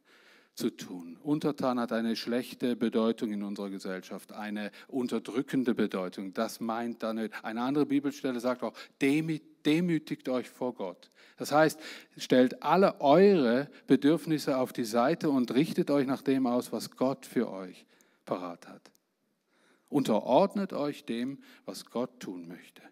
[0.57, 1.19] zu tun.
[1.23, 6.33] Untertan hat eine schlechte Bedeutung in unserer Gesellschaft, eine unterdrückende Bedeutung.
[6.33, 7.31] Das meint dann.
[7.43, 11.11] Eine andere Bibelstelle sagt auch, demütigt euch vor Gott.
[11.37, 11.79] Das heißt,
[12.17, 17.27] stellt alle eure Bedürfnisse auf die Seite und richtet euch nach dem aus, was Gott
[17.27, 17.85] für euch
[18.25, 18.91] parat hat.
[19.91, 22.83] Unterordnet euch dem, was Gott tun möchte.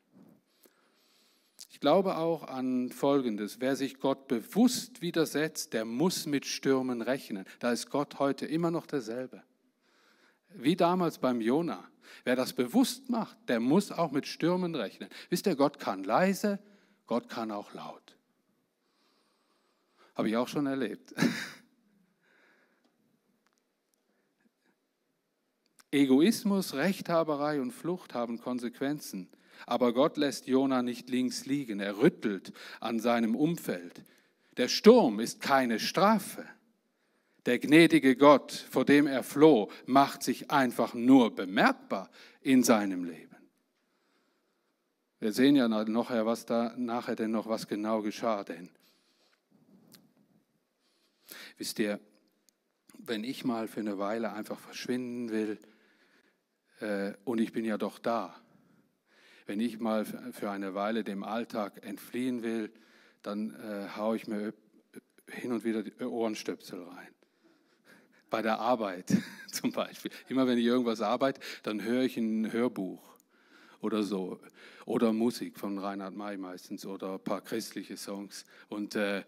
[1.75, 3.59] Ich glaube auch an Folgendes.
[3.59, 7.45] Wer sich Gott bewusst widersetzt, der muss mit Stürmen rechnen.
[7.59, 9.43] Da ist Gott heute immer noch derselbe.
[10.51, 11.83] Wie damals beim Jona.
[12.23, 15.09] Wer das bewusst macht, der muss auch mit Stürmen rechnen.
[15.31, 16.61] Wisst ihr, Gott kann leise,
[17.07, 18.17] Gott kann auch laut.
[20.15, 21.13] Habe ich auch schon erlebt.
[25.91, 29.29] Egoismus, Rechthaberei und Flucht haben Konsequenzen.
[29.67, 31.81] Aber Gott lässt Jona nicht links liegen.
[31.81, 34.03] Er rüttelt an seinem Umfeld.
[34.57, 36.47] Der Sturm ist keine Strafe.
[37.47, 43.37] Der gnädige Gott, vor dem er floh, macht sich einfach nur bemerkbar in seinem Leben.
[45.21, 48.71] Wir sehen ja nachher, was da nachher denn noch was genau geschah, denn
[51.57, 52.01] wisst ihr,
[52.99, 55.59] wenn ich mal für eine Weile einfach verschwinden will
[56.81, 58.35] äh, und ich bin ja doch da,
[59.47, 62.73] wenn ich mal für eine Weile dem Alltag entfliehen will,
[63.23, 64.55] dann äh, haue ich mir
[65.31, 67.09] hin und wieder die Ohrenstöpsel rein.
[68.31, 69.13] Bei der Arbeit
[69.53, 70.11] zum Beispiel.
[70.29, 73.14] Immer wenn ich irgendwas arbeite, dann höre ich ein Hörbuch
[73.85, 74.41] oder so.
[74.87, 78.45] Oder Musik von Reinhard May meistens oder ein paar christliche Songs.
[78.69, 79.23] Und äh,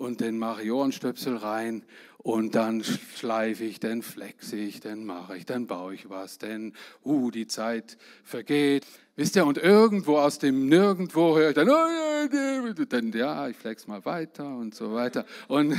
[0.00, 1.84] und den Ohrenstöpsel rein
[2.18, 6.74] und dann schleife ich, dann flexe ich, dann mache ich, dann baue ich was, denn
[7.04, 8.86] uh, die Zeit vergeht.
[9.16, 13.86] Wisst ihr, und irgendwo aus dem Nirgendwo höre ich dann, oh, dann ja, ich flex
[13.86, 15.26] mal weiter und so weiter.
[15.48, 15.76] Und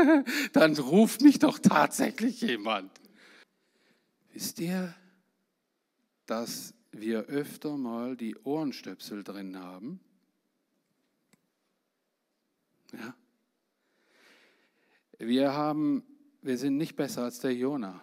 [0.54, 2.90] dann ruft mich doch tatsächlich jemand.
[4.32, 4.94] Wisst ihr,
[6.24, 10.00] dass wir öfter mal die Ohrenstöpsel drin haben?
[12.92, 13.14] Ja.
[15.18, 16.04] Wir, haben,
[16.42, 18.02] wir sind nicht besser als der Jona.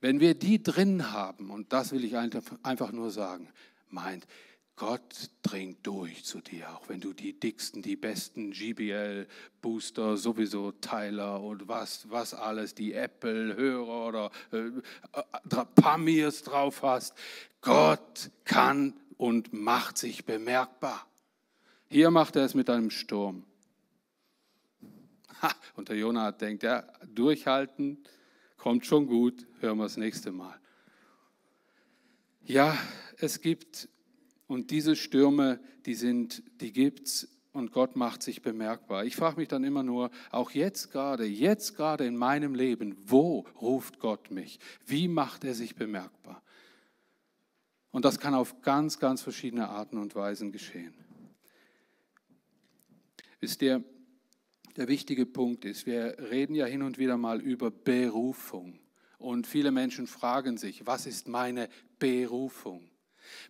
[0.00, 3.48] Wenn wir die drin haben, und das will ich einfach nur sagen,
[3.88, 4.26] meint,
[4.76, 11.40] Gott dringt durch zu dir, auch wenn du die dicksten, die besten GBL-Booster, sowieso Teiler
[11.40, 17.14] und was, was alles, die Apple-Hörer oder äh, äh, Pamirs drauf hast.
[17.60, 21.06] Gott kann und macht sich bemerkbar.
[21.88, 23.44] Hier macht er es mit einem Sturm.
[25.76, 26.82] Und der Jonah denkt, ja,
[27.14, 28.02] durchhalten,
[28.56, 30.58] kommt schon gut, hören wir das nächste Mal.
[32.44, 32.76] Ja,
[33.18, 33.88] es gibt,
[34.54, 39.04] und diese Stürme, die sind, die gibt's und Gott macht sich bemerkbar.
[39.04, 43.46] Ich frage mich dann immer nur, auch jetzt gerade, jetzt gerade in meinem Leben, wo
[43.60, 44.60] ruft Gott mich?
[44.86, 46.40] Wie macht er sich bemerkbar?
[47.90, 50.94] Und das kann auf ganz, ganz verschiedene Arten und Weisen geschehen.
[53.40, 53.82] Wisst ihr,
[54.76, 58.78] der wichtige Punkt ist, wir reden ja hin und wieder mal über Berufung.
[59.18, 62.88] Und viele Menschen fragen sich, was ist meine Berufung?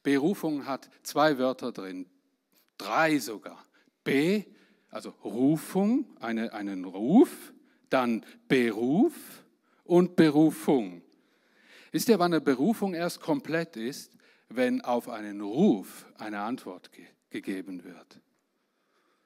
[0.02, 2.06] Berufung hat zwei Wörter drin,
[2.78, 3.64] drei sogar.
[4.04, 4.44] B,
[4.90, 7.52] also Rufung, eine, einen Ruf,
[7.90, 9.14] dann Beruf
[9.84, 11.02] und Berufung.
[11.92, 14.12] Wisst ihr, wann eine Berufung erst komplett ist?
[14.48, 18.20] Wenn auf einen Ruf eine Antwort ge gegeben wird.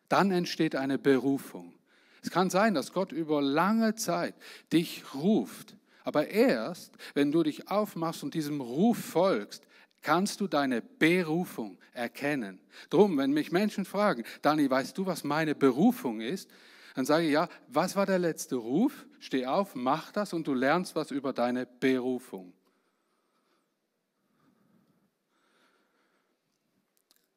[0.09, 1.75] Dann entsteht eine Berufung.
[2.23, 4.35] Es kann sein, dass Gott über lange Zeit
[4.73, 9.67] dich ruft, aber erst, wenn du dich aufmachst und diesem Ruf folgst,
[10.03, 12.61] kannst du deine Berufung erkennen.
[12.91, 16.49] Drum, wenn mich Menschen fragen, Dani, weißt du, was meine Berufung ist?
[16.95, 19.07] Dann sage ich, ja, was war der letzte Ruf?
[19.21, 22.53] Steh auf, mach das und du lernst was über deine Berufung.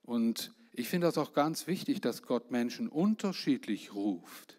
[0.04, 4.58] Und ich finde das auch ganz wichtig, dass Gott Menschen unterschiedlich ruft.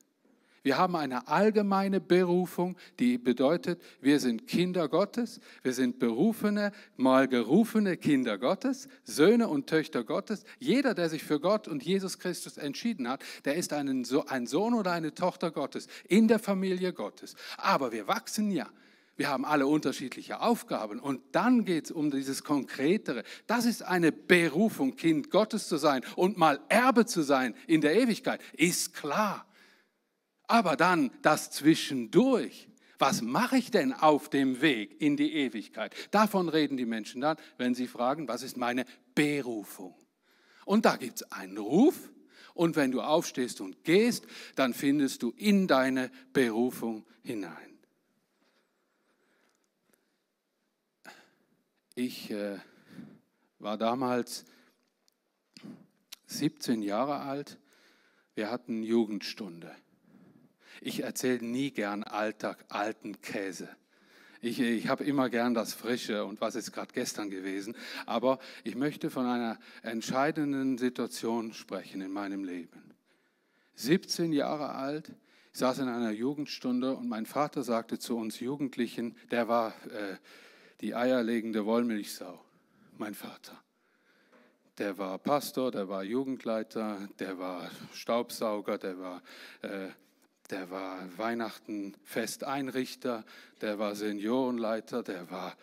[0.63, 7.27] Wir haben eine allgemeine Berufung, die bedeutet, wir sind Kinder Gottes, wir sind berufene, mal
[7.27, 10.45] gerufene Kinder Gottes, Söhne und Töchter Gottes.
[10.61, 14.93] Jeder, der sich für Gott und Jesus Christus entschieden hat, der ist ein Sohn oder
[14.93, 17.35] eine Tochter Gottes in der Familie Gottes.
[17.57, 18.69] Aber wir wachsen ja.
[19.17, 23.25] Wir haben alle unterschiedliche Aufgaben und dann geht es um dieses Konkretere.
[23.47, 27.95] Das ist eine Berufung, Kind Gottes zu sein und mal Erbe zu sein in der
[27.95, 29.47] Ewigkeit, ist klar.
[30.47, 32.69] Aber dann das Zwischendurch,
[33.03, 35.93] Was mache ich denn auf dem Weg in die Ewigkeit?
[36.13, 38.85] Davon reden die Menschen dann, wenn sie fragen, was ist meine
[39.17, 39.97] Berufung?
[40.65, 42.13] Und da gibt es einen Ruf.
[42.55, 47.77] Und wenn du aufstehst und gehst, dann findest du in deine Berufung hinein.
[51.97, 52.59] Ich äh,
[53.59, 54.45] war damals
[56.27, 57.59] 17 Jahre alt.
[58.37, 59.75] Wir hatten Jugendstunde.
[60.85, 63.69] Ich erzähle nie gern Alltag, alten Käse.
[64.41, 67.77] Ich, ich habe immer gern das Frische und was ist gerade gestern gewesen.
[68.05, 72.95] Aber ich möchte von einer entscheidenden Situation sprechen in meinem Leben.
[73.77, 75.13] 17 Jahre alt,
[75.53, 80.17] ich saß in einer Jugendstunde und mein Vater sagte zu uns Jugendlichen, der war äh,
[80.81, 82.45] die eierlegende Wollmilchsau,
[82.99, 83.63] mein Vater.
[84.79, 89.23] Der war Pastor, der war Jugendleiter, der war Staubsauger, der war
[89.61, 89.91] äh,
[90.51, 93.25] der war Weihnachten Festeinrichter,
[93.61, 95.57] der war Seniorenleiter, der war...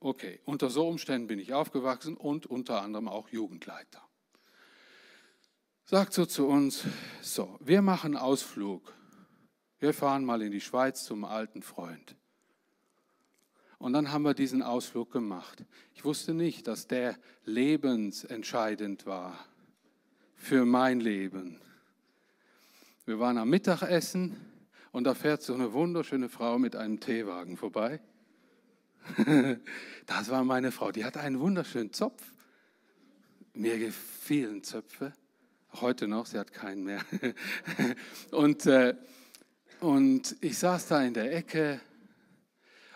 [0.00, 4.02] Okay, unter so Umständen bin ich aufgewachsen und unter anderem auch Jugendleiter.
[5.84, 6.84] Sagt so zu uns,
[7.22, 8.94] so, wir machen Ausflug.
[9.78, 12.16] Wir fahren mal in die Schweiz zum alten Freund.
[13.78, 15.64] Und dann haben wir diesen Ausflug gemacht.
[15.94, 19.38] Ich wusste nicht, dass der lebensentscheidend war
[20.34, 21.60] für mein Leben.
[23.08, 24.36] Wir waren am Mittagessen
[24.92, 28.00] und da fährt so eine wunderschöne Frau mit einem Teewagen vorbei.
[30.04, 32.22] Das war meine Frau, die hat einen wunderschönen Zopf.
[33.54, 35.14] Mir gefielen Zöpfe,
[35.80, 37.00] heute noch, sie hat keinen mehr.
[38.30, 38.94] Und, äh,
[39.80, 41.80] und ich saß da in der Ecke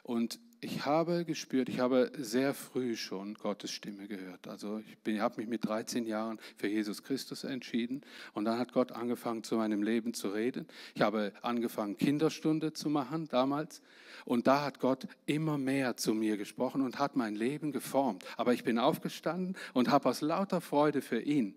[0.02, 4.46] und ich habe gespürt, ich habe sehr früh schon Gottes Stimme gehört.
[4.46, 8.92] Also ich habe mich mit 13 Jahren für Jesus Christus entschieden und dann hat Gott
[8.92, 10.68] angefangen, zu meinem Leben zu reden.
[10.94, 13.82] Ich habe angefangen, Kinderstunde zu machen damals
[14.24, 18.24] und da hat Gott immer mehr zu mir gesprochen und hat mein Leben geformt.
[18.36, 21.56] Aber ich bin aufgestanden und habe aus lauter Freude für ihn,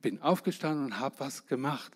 [0.00, 1.92] bin aufgestanden und habe was gemacht.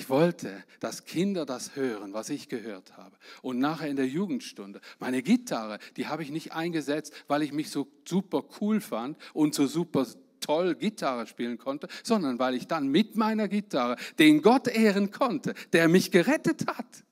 [0.00, 3.14] Ich wollte, dass Kinder das hören, was ich gehört habe.
[3.42, 7.68] Und nachher in der Jugendstunde, meine Gitarre, die habe ich nicht eingesetzt, weil ich mich
[7.68, 10.06] so super cool fand und so super
[10.40, 15.52] toll Gitarre spielen konnte, sondern weil ich dann mit meiner Gitarre den Gott ehren konnte,
[15.74, 17.04] der mich gerettet hat.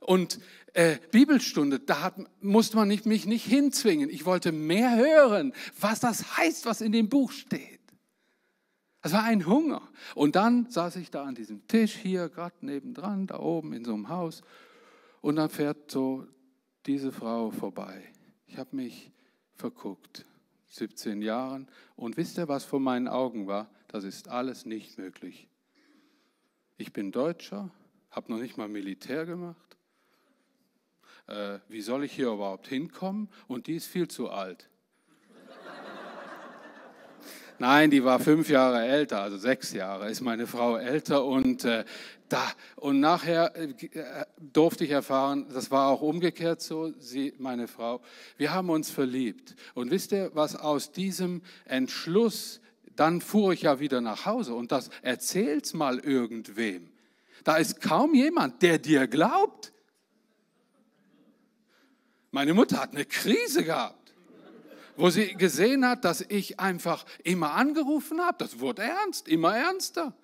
[0.00, 0.40] Und
[0.72, 4.08] äh, Bibelstunde, da hat, musste man nicht, mich nicht hinzwingen.
[4.08, 7.73] Ich wollte mehr hören, was das heißt, was in dem Buch steht.
[9.04, 9.86] Es war ein Hunger.
[10.14, 13.92] Und dann saß ich da an diesem Tisch hier, gerade nebendran, da oben in so
[13.92, 14.40] einem Haus.
[15.20, 16.26] Und dann fährt so
[16.86, 18.02] diese Frau vorbei.
[18.46, 19.12] Ich habe mich
[19.56, 20.24] verguckt,
[20.68, 21.68] 17 Jahren.
[21.96, 23.68] Und wisst ihr, was vor meinen Augen war?
[23.88, 25.48] Das ist alles nicht möglich.
[26.78, 27.70] Ich bin Deutscher,
[28.10, 29.76] habe noch nicht mal Militär gemacht.
[31.26, 33.28] Äh, wie soll ich hier überhaupt hinkommen?
[33.48, 34.70] Und die ist viel zu alt.
[37.58, 41.84] Nein, die war fünf Jahre älter, also sechs Jahre ist meine Frau älter und äh,
[42.28, 42.42] da
[42.76, 48.00] und nachher äh, durfte ich erfahren, das war auch umgekehrt so, sie, meine Frau,
[48.38, 52.60] wir haben uns verliebt und wisst ihr, was aus diesem Entschluss,
[52.96, 56.90] dann fuhr ich ja wieder nach Hause und das erzählt's mal irgendwem.
[57.44, 59.72] Da ist kaum jemand, der dir glaubt.
[62.32, 64.03] Meine Mutter hat eine Krise gehabt
[64.96, 68.36] wo sie gesehen hat, dass ich einfach immer angerufen habe.
[68.38, 70.14] Das wurde ernst, immer ernster.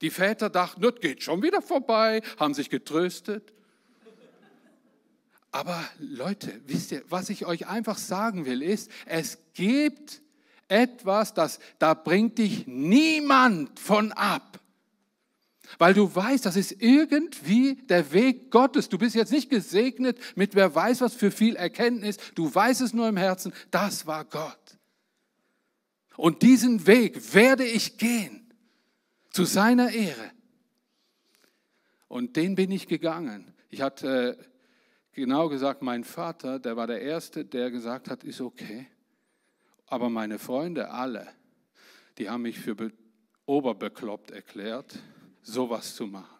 [0.00, 3.52] Die Väter dachten, das geht schon wieder vorbei, haben sich getröstet.
[5.52, 10.20] Aber Leute, wisst ihr, was ich euch einfach sagen will, ist, es gibt
[10.68, 14.60] etwas, das da bringt dich niemand von ab.
[15.78, 18.88] Weil du weißt, das ist irgendwie der Weg Gottes.
[18.88, 22.16] Du bist jetzt nicht gesegnet mit wer weiß was für viel Erkenntnis.
[22.34, 24.78] Du weißt es nur im Herzen, das war Gott.
[26.16, 28.52] Und diesen Weg werde ich gehen
[29.30, 30.30] zu seiner Ehre.
[32.08, 33.52] Und den bin ich gegangen.
[33.68, 34.38] Ich hatte
[35.12, 38.86] genau gesagt, mein Vater, der war der Erste, der gesagt hat, ist okay.
[39.86, 41.28] Aber meine Freunde alle,
[42.18, 42.92] die haben mich für
[43.44, 44.98] oberbekloppt erklärt
[45.46, 46.36] sowas zu machen.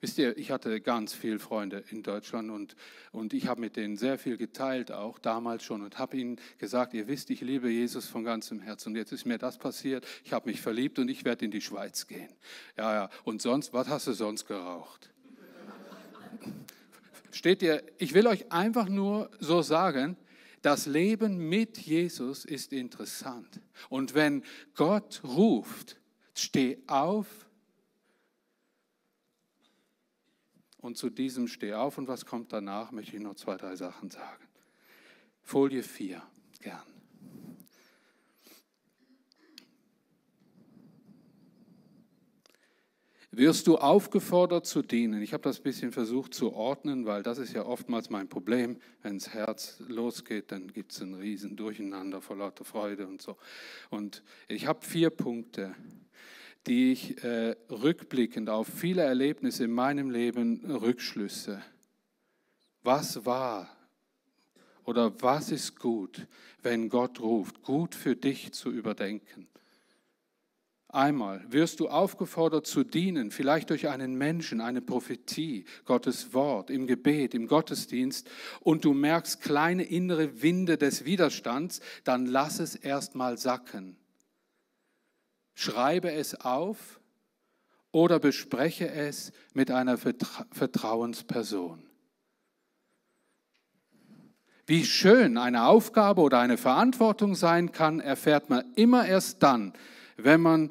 [0.00, 2.76] Wisst ihr, ich hatte ganz viele Freunde in Deutschland und,
[3.10, 6.92] und ich habe mit denen sehr viel geteilt, auch damals schon, und habe ihnen gesagt,
[6.92, 8.90] ihr wisst, ich liebe Jesus von ganzem Herzen.
[8.90, 11.62] Und jetzt ist mir das passiert, ich habe mich verliebt und ich werde in die
[11.62, 12.28] Schweiz gehen.
[12.76, 15.10] Ja, ja, und sonst, was hast du sonst geraucht?
[17.30, 20.18] Steht ihr, ich will euch einfach nur so sagen,
[20.60, 23.60] das Leben mit Jesus ist interessant.
[23.88, 24.42] Und wenn
[24.74, 25.96] Gott ruft,
[26.34, 27.26] steh auf
[30.84, 34.10] Und zu diesem Steh auf und was kommt danach, möchte ich noch zwei, drei Sachen
[34.10, 34.46] sagen.
[35.40, 36.22] Folie 4,
[36.60, 36.82] gern.
[43.30, 45.22] wirst du aufgefordert zu dienen.
[45.22, 48.76] Ich habe das ein bisschen versucht zu ordnen, weil das ist ja oftmals mein Problem.
[49.02, 53.36] Wenn das Herz losgeht, dann gibt es ein riesen Durcheinander vor lauter Freude und so.
[53.90, 55.74] Und ich habe vier Punkte,
[56.66, 61.62] die ich äh, rückblickend auf viele Erlebnisse in meinem Leben Rückschlüsse.
[62.82, 63.68] Was war
[64.84, 66.26] oder was ist gut,
[66.62, 69.48] wenn Gott ruft, gut für dich zu überdenken?
[70.94, 76.86] Einmal wirst du aufgefordert zu dienen, vielleicht durch einen Menschen, eine Prophetie, Gottes Wort, im
[76.86, 83.38] Gebet, im Gottesdienst, und du merkst kleine innere Winde des Widerstands, dann lass es erstmal
[83.38, 83.96] sacken.
[85.54, 87.00] Schreibe es auf
[87.92, 91.84] oder bespreche es mit einer Vertrauensperson.
[94.66, 99.74] Wie schön eine Aufgabe oder eine Verantwortung sein kann, erfährt man immer erst dann,
[100.16, 100.70] wenn man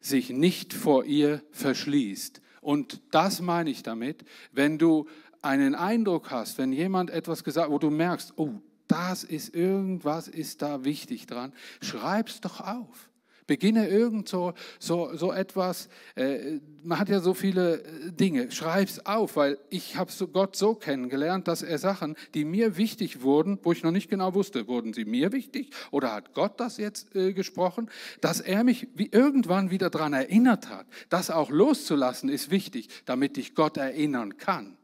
[0.00, 2.40] sich nicht vor ihr verschließt.
[2.60, 5.08] Und das meine ich damit, wenn du
[5.42, 10.62] einen Eindruck hast, wenn jemand etwas gesagt, wo du merkst, oh, das ist irgendwas ist
[10.62, 13.10] da wichtig dran, schreib's doch auf.
[13.46, 19.04] Beginne irgend so, so, so etwas, äh, man hat ja so viele äh, Dinge, schreib's
[19.06, 23.58] auf, weil ich habe so Gott so kennengelernt, dass er Sachen, die mir wichtig wurden,
[23.62, 27.14] wo ich noch nicht genau wusste, wurden sie mir wichtig oder hat Gott das jetzt
[27.16, 27.90] äh, gesprochen,
[28.20, 30.86] dass er mich wie irgendwann wieder daran erinnert hat.
[31.08, 34.76] Das auch loszulassen ist wichtig, damit ich Gott erinnern kann.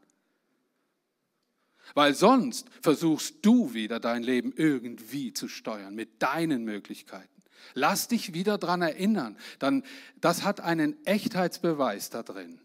[1.95, 7.38] Weil sonst versuchst du wieder dein Leben irgendwie zu steuern mit deinen Möglichkeiten.
[7.73, 9.37] Lass dich wieder daran erinnern.
[9.59, 9.83] Dann,
[10.21, 12.59] das hat einen Echtheitsbeweis da drin.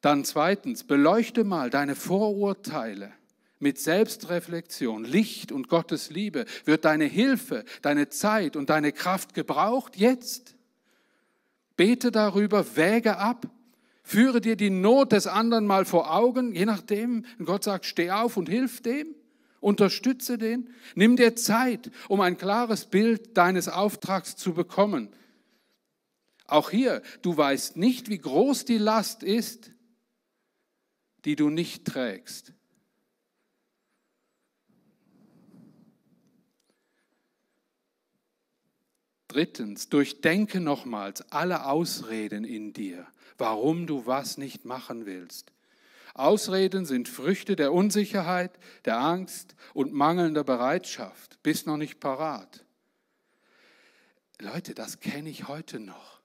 [0.00, 3.12] Dann zweitens, beleuchte mal deine Vorurteile
[3.58, 6.44] mit Selbstreflexion, Licht und Gottes Liebe.
[6.66, 10.54] Wird deine Hilfe, deine Zeit und deine Kraft gebraucht jetzt?
[11.76, 13.46] Bete darüber, wäge ab,
[14.02, 18.36] führe dir die Not des anderen mal vor Augen, je nachdem, Gott sagt, steh auf
[18.36, 19.14] und hilf dem.
[19.64, 20.68] Unterstütze den.
[20.94, 25.08] Nimm dir Zeit, um ein klares Bild deines Auftrags zu bekommen.
[26.46, 29.70] Auch hier, du weißt nicht, wie groß die Last ist,
[31.24, 32.52] die du nicht trägst.
[39.28, 43.06] Drittens, durchdenke nochmals alle Ausreden in dir,
[43.38, 45.53] warum du was nicht machen willst.
[46.14, 48.52] Ausreden sind Früchte der Unsicherheit,
[48.84, 51.42] der Angst und mangelnder Bereitschaft.
[51.42, 52.64] Bist noch nicht parat.
[54.40, 56.22] Leute, das kenne ich heute noch.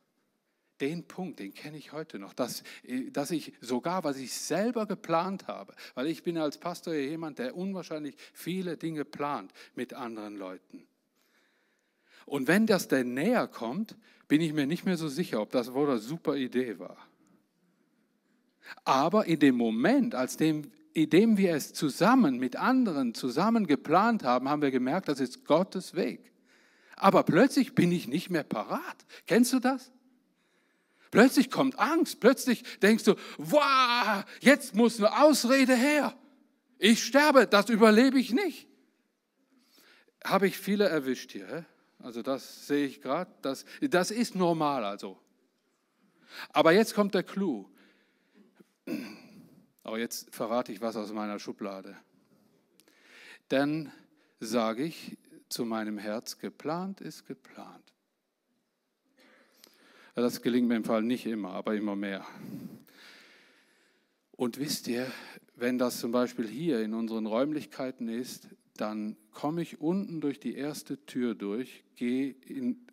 [0.80, 2.64] Den Punkt, den kenne ich heute noch, dass,
[3.12, 7.58] dass ich sogar, was ich selber geplant habe, weil ich bin als Pastor jemand, der
[7.58, 10.88] unwahrscheinlich viele Dinge plant mit anderen Leuten.
[12.26, 15.74] Und wenn das denn näher kommt, bin ich mir nicht mehr so sicher, ob das
[15.74, 17.09] wohl eine super Idee war.
[18.86, 24.50] Aber in dem Moment, als dem, indem wir es zusammen mit anderen zusammen geplant haben,
[24.50, 26.32] haben wir gemerkt, das ist Gottes Weg.
[26.96, 29.06] Aber plötzlich bin ich nicht mehr parat.
[29.26, 29.92] Kennst du das?
[31.12, 32.20] Plötzlich kommt Angst.
[32.20, 36.14] Plötzlich denkst du, wow, jetzt muss eine Ausrede her.
[36.78, 38.68] Ich sterbe, das überlebe ich nicht.
[40.24, 41.66] Habe ich viele erwischt hier.
[42.00, 43.32] Also das sehe ich gerade.
[43.42, 45.18] Das, das ist normal also.
[46.52, 47.70] Aber jetzt kommt der Clou.
[49.84, 51.96] Aber jetzt verrate ich was aus meiner Schublade.
[53.48, 53.92] Dann
[54.40, 55.18] sage ich
[55.50, 57.94] zu meinem Herz, geplant ist geplant.
[60.16, 62.26] Das gelingt mir im Fall nicht immer, aber immer mehr.
[64.32, 65.12] Und wisst ihr,
[65.56, 70.56] wenn das zum Beispiel hier in unseren Räumlichkeiten ist, dann komme ich unten durch die
[70.56, 72.88] erste Tür durch, gehe in,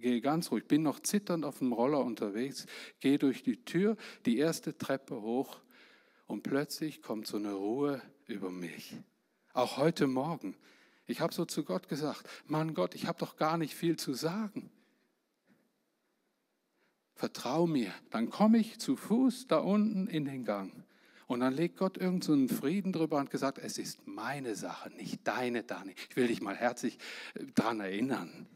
[0.00, 2.66] gehe ganz ruhig, bin noch zitternd auf dem Roller unterwegs,
[3.00, 5.60] gehe durch die Tür, die erste Treppe hoch
[6.26, 8.94] und plötzlich kommt so eine Ruhe über mich.
[9.52, 10.56] Auch heute Morgen.
[11.06, 14.14] Ich habe so zu Gott gesagt, Mann Gott, ich habe doch gar nicht viel zu
[14.14, 14.70] sagen.
[17.14, 20.84] Vertrau mir, dann komme ich zu Fuß da unten in den Gang.
[21.26, 25.26] Und dann legt Gott irgendeinen so Frieden drüber und gesagt, es ist meine Sache, nicht
[25.26, 25.94] deine, Dani.
[26.08, 26.98] Ich will dich mal herzlich
[27.34, 28.46] äh, daran erinnern.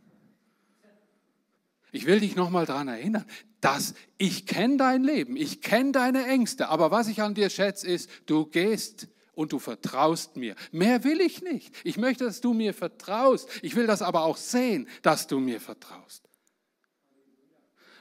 [1.93, 3.25] Ich will dich nochmal daran erinnern,
[3.61, 7.87] dass ich kenne dein Leben, ich kenne deine Ängste, aber was ich an dir schätze,
[7.87, 10.55] ist, du gehst und du vertraust mir.
[10.73, 11.75] Mehr will ich nicht.
[11.85, 13.49] Ich möchte, dass du mir vertraust.
[13.63, 16.29] Ich will das aber auch sehen, dass du mir vertraust.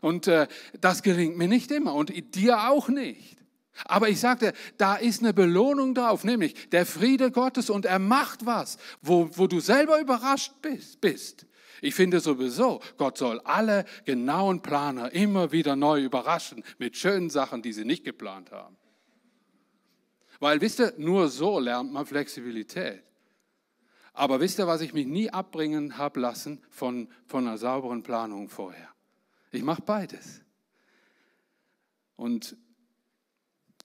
[0.01, 0.47] Und äh,
[0.79, 3.37] das gelingt mir nicht immer und dir auch nicht.
[3.85, 8.45] Aber ich sagte, da ist eine Belohnung drauf, nämlich der Friede Gottes und er macht
[8.45, 11.45] was, wo, wo du selber überrascht bist, bist.
[11.81, 17.61] Ich finde sowieso, Gott soll alle genauen Planer immer wieder neu überraschen mit schönen Sachen,
[17.61, 18.77] die sie nicht geplant haben.
[20.39, 23.03] Weil, wisst ihr, nur so lernt man Flexibilität.
[24.13, 28.49] Aber wisst ihr, was ich mich nie abbringen habe lassen von, von einer sauberen Planung
[28.49, 28.89] vorher?
[29.51, 30.41] Ich mache beides.
[32.15, 32.57] Und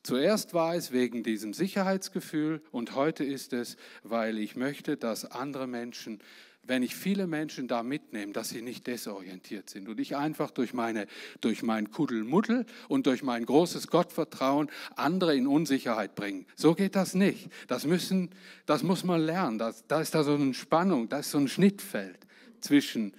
[0.04, 5.66] Zuerst war es wegen diesem Sicherheitsgefühl und heute ist es, weil ich möchte, dass andere
[5.66, 6.20] Menschen,
[6.66, 10.74] wenn ich viele Menschen da mitnehme, dass sie nicht desorientiert sind und ich einfach durch,
[10.74, 11.06] meine,
[11.40, 16.46] durch mein Kuddelmuddel und durch mein großes Gottvertrauen andere in Unsicherheit bringen.
[16.56, 17.50] So geht das nicht.
[17.68, 18.30] Das, müssen,
[18.66, 19.58] das muss man lernen.
[19.58, 22.26] Das, da ist da so eine Spannung, da ist so ein Schnittfeld
[22.60, 23.12] zwischen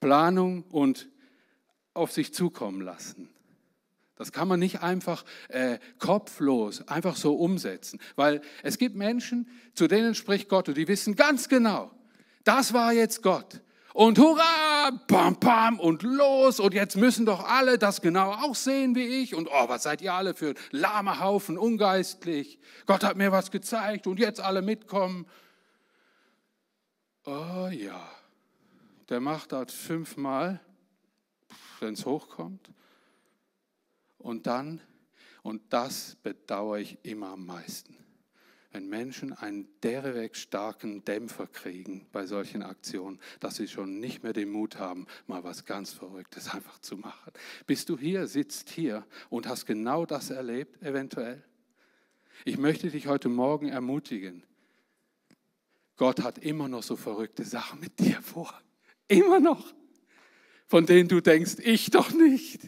[0.00, 1.08] Planung und
[1.94, 3.28] auf sich zukommen lassen.
[4.16, 7.98] Das kann man nicht einfach äh, kopflos, einfach so umsetzen.
[8.16, 11.90] Weil es gibt Menschen, zu denen spricht Gott und die wissen ganz genau,
[12.44, 13.60] das war jetzt Gott.
[13.92, 16.60] Und hurra, pam, pam und los.
[16.60, 19.34] Und jetzt müssen doch alle das genau auch sehen wie ich.
[19.34, 22.58] Und oh, was seid ihr alle für lahme Haufen, ungeistlich.
[22.86, 25.26] Gott hat mir was gezeigt und jetzt alle mitkommen.
[27.26, 28.08] Oh ja,
[29.08, 30.60] der macht das fünfmal,
[31.80, 32.70] wenn es hochkommt.
[34.18, 34.80] Und dann,
[35.42, 37.96] und das bedauere ich immer am meisten,
[38.72, 44.32] wenn Menschen einen derweg starken Dämpfer kriegen bei solchen Aktionen, dass sie schon nicht mehr
[44.32, 47.32] den Mut haben, mal was ganz Verrücktes einfach zu machen.
[47.66, 51.42] Bist du hier, sitzt hier und hast genau das erlebt, eventuell?
[52.44, 54.44] Ich möchte dich heute Morgen ermutigen.
[55.96, 58.54] Gott hat immer noch so verrückte Sachen mit dir vor.
[59.08, 59.74] Immer noch.
[60.66, 62.60] Von denen du denkst, ich doch nicht.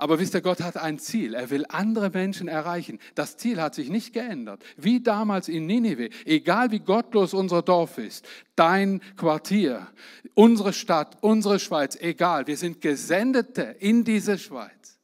[0.00, 1.34] Aber wisst ihr, Gott hat ein Ziel.
[1.34, 2.98] Er will andere Menschen erreichen.
[3.14, 4.64] Das Ziel hat sich nicht geändert.
[4.78, 6.08] Wie damals in Ninive.
[6.24, 8.26] Egal wie gottlos unser Dorf ist,
[8.56, 9.86] dein Quartier,
[10.32, 12.46] unsere Stadt, unsere Schweiz, egal.
[12.46, 14.98] Wir sind Gesendete in diese Schweiz,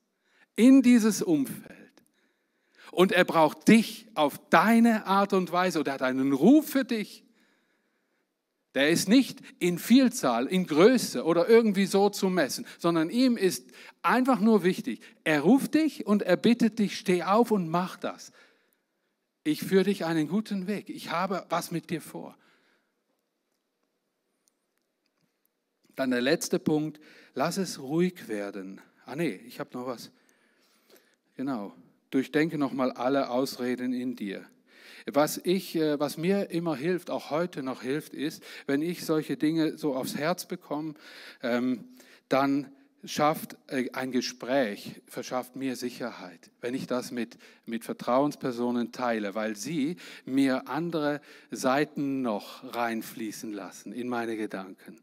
[0.55, 1.77] in dieses Umfeld.
[2.91, 6.87] Und er braucht dich auf deine Art und Weise oder er hat einen Ruf für
[6.87, 7.26] dich.
[8.77, 13.73] Der ist nicht in Vielzahl, in Größe oder irgendwie so zu messen, sondern ihm ist
[14.03, 18.33] einfach nur wichtig, er ruft dich und er bittet dich, steh auf und mach das.
[19.45, 20.91] Ich führe dich einen guten Weg.
[20.91, 22.37] Ich habe was mit dir vor.
[25.95, 27.01] Dann der letzte Punkt,
[27.33, 28.83] lass es ruhig werden.
[29.07, 30.11] Ah nee, ich habe noch was.
[31.35, 31.73] Genau,
[32.11, 34.47] durchdenke nochmal alle Ausreden in dir.
[35.13, 39.37] Was, ich, äh, was mir immer hilft, auch heute noch hilft, ist, wenn ich solche
[39.37, 40.95] Dinge so aufs Herz bekomme,
[41.43, 41.85] ähm,
[42.29, 42.67] dann
[43.05, 49.57] schafft äh, ein Gespräch, verschafft mir Sicherheit, wenn ich das mit, mit Vertrauenspersonen teile, weil
[49.57, 54.99] sie mir andere Seiten noch reinfließen lassen in meine Gedanken.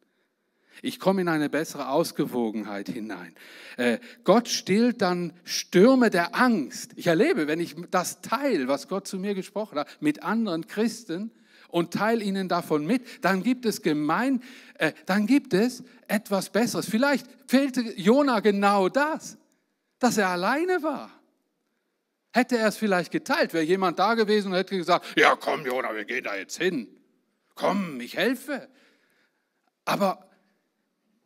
[0.82, 3.36] Ich komme in eine bessere Ausgewogenheit hinein.
[3.78, 6.92] Äh, Gott stillt dann Stürme der Angst.
[6.96, 11.32] Ich erlebe, wenn ich das teile, was Gott zu mir gesprochen hat, mit anderen Christen
[11.70, 14.42] und teile ihnen davon mit, dann gibt es gemein,
[14.76, 16.90] äh, dann gibt es etwas Besseres.
[16.90, 19.38] Vielleicht fehlte Jona genau das,
[20.00, 21.12] dass er alleine war.
[22.32, 25.96] Hätte er es vielleicht geteilt, wäre jemand da gewesen und hätte gesagt, ja komm Jona,
[25.96, 26.88] wir gehen da jetzt hin.
[27.56, 28.68] Komm, ich helfe.
[29.86, 30.30] Aber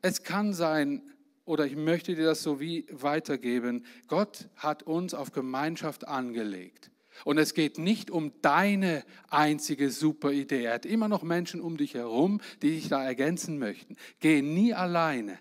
[0.07, 1.01] es kann sein,
[1.45, 6.91] oder ich möchte dir das so wie weitergeben, Gott hat uns auf Gemeinschaft angelegt.
[7.23, 10.65] Und es geht nicht um deine einzige super Idee.
[10.65, 13.97] Er hat immer noch Menschen um dich herum, die dich da ergänzen möchten.
[14.19, 15.39] Geh nie alleine.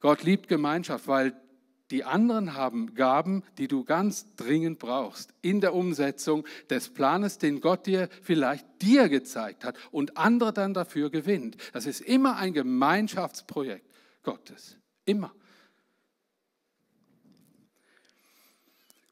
[0.00, 1.34] Gott liebt Gemeinschaft, weil
[1.90, 7.60] die anderen haben Gaben, die du ganz dringend brauchst in der Umsetzung des Planes, den
[7.60, 11.56] Gott dir vielleicht dir gezeigt hat und andere dann dafür gewinnt.
[11.72, 13.86] Das ist immer ein Gemeinschaftsprojekt
[14.24, 14.76] Gottes.
[15.04, 15.32] Immer.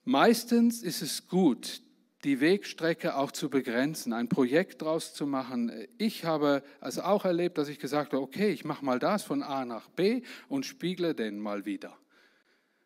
[0.05, 1.81] Meistens ist es gut,
[2.25, 5.71] die Wegstrecke auch zu begrenzen, ein Projekt draus zu machen.
[5.99, 9.43] Ich habe also auch erlebt, dass ich gesagt habe, okay, ich mache mal das von
[9.43, 11.97] A nach B und spiegle den mal wieder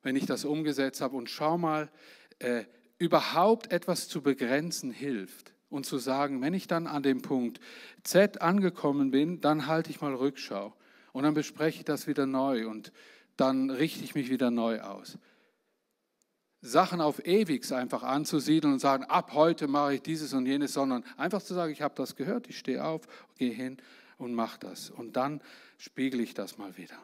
[0.02, 1.16] wenn ich das umgesetzt habe.
[1.16, 1.90] Und schau mal,
[2.38, 2.64] äh,
[2.98, 5.52] überhaupt etwas zu begrenzen hilft.
[5.70, 7.60] Und zu sagen, wenn ich dann an dem Punkt
[8.02, 10.74] Z angekommen bin, dann halte ich mal Rückschau.
[11.12, 12.92] Und dann bespreche ich das wieder neu und
[13.36, 15.18] dann richte ich mich wieder neu aus.
[16.60, 21.04] Sachen auf ewig einfach anzusiedeln und sagen, ab heute mache ich dieses und jenes, sondern
[21.16, 23.02] einfach zu sagen, ich habe das gehört, ich stehe auf,
[23.36, 23.76] gehe hin
[24.16, 24.90] und mache das.
[24.90, 25.40] Und dann
[25.76, 26.96] spiegele ich das mal wieder.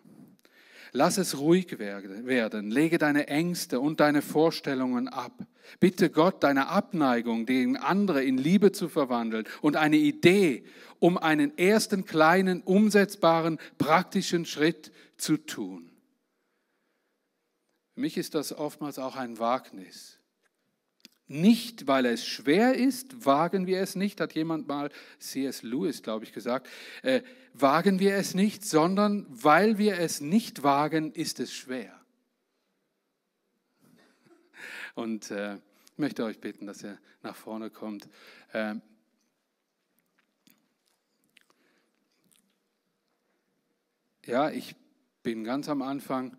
[0.97, 2.71] Lass es ruhig werden.
[2.71, 5.33] Lege deine Ängste und deine Vorstellungen ab.
[5.81, 10.63] Bitte Gott, deine Abneigung gegen andere in Liebe zu verwandeln und eine Idee,
[11.01, 15.91] um einen ersten kleinen, umsetzbaren, praktischen Schritt zu tun.
[17.95, 20.21] Für mich ist das oftmals auch ein Wagnis.
[21.27, 25.63] Nicht, weil es schwer ist, wagen wir es nicht, hat jemand mal, C.S.
[25.63, 26.69] Lewis, glaube ich, gesagt,
[27.03, 27.23] äh,
[27.55, 31.99] wagen wir es nicht, sondern weil wir es nicht wagen, ist es schwer.
[34.95, 38.09] Und äh, ich möchte euch bitten, dass ihr nach vorne kommt.
[38.53, 38.75] Äh,
[44.27, 44.77] ja, ich
[45.23, 46.37] bin ganz am Anfang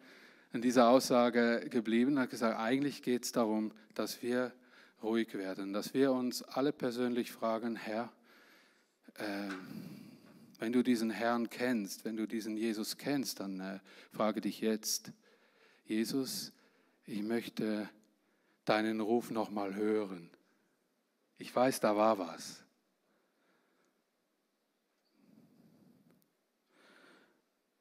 [0.53, 4.53] in dieser Aussage geblieben und habe gesagt, eigentlich geht es darum, dass wir
[5.01, 8.11] ruhig werden, dass wir uns alle persönlich fragen, Herr,
[9.15, 9.49] äh,
[10.59, 13.79] wenn du diesen Herrn kennst, wenn du diesen Jesus kennst, dann äh,
[14.11, 15.11] frage dich jetzt,
[15.85, 16.53] Jesus,
[17.05, 17.89] ich möchte
[18.63, 20.31] deinen Ruf nochmal hören.
[21.37, 22.63] Ich weiß, da war was.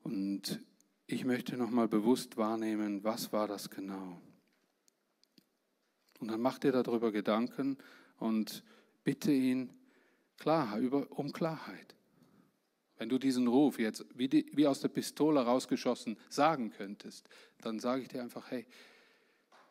[0.03, 0.61] Und
[1.07, 4.21] ich möchte nochmal bewusst wahrnehmen, was war das genau.
[6.21, 7.79] Und dann mach dir darüber Gedanken
[8.19, 8.63] und
[9.03, 9.73] bitte ihn
[10.37, 11.95] klar, über, um Klarheit.
[12.99, 17.29] Wenn du diesen Ruf jetzt wie, die, wie aus der Pistole rausgeschossen sagen könntest,
[17.61, 18.67] dann sage ich dir einfach, hey,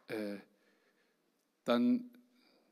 [0.08, 0.38] äh,
[1.64, 2.10] dann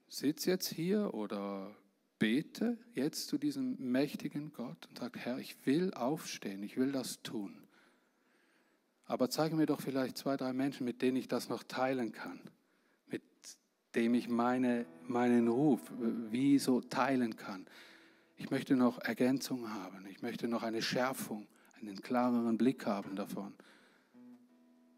[0.08, 1.76] sitz jetzt hier oder
[2.20, 7.22] bete jetzt zu diesem mächtigen Gott und sag, Herr, ich will aufstehen, ich will das
[7.24, 7.56] tun.
[9.06, 12.41] Aber zeige mir doch vielleicht zwei, drei Menschen, mit denen ich das noch teilen kann
[13.95, 15.80] dem ich meine, meinen Ruf
[16.30, 17.66] wie so teilen kann.
[18.41, 20.03] Ich möchte noch Ergänzung haben.
[20.07, 21.47] Ich möchte noch eine Schärfung,
[21.79, 23.53] einen klareren Blick haben davon.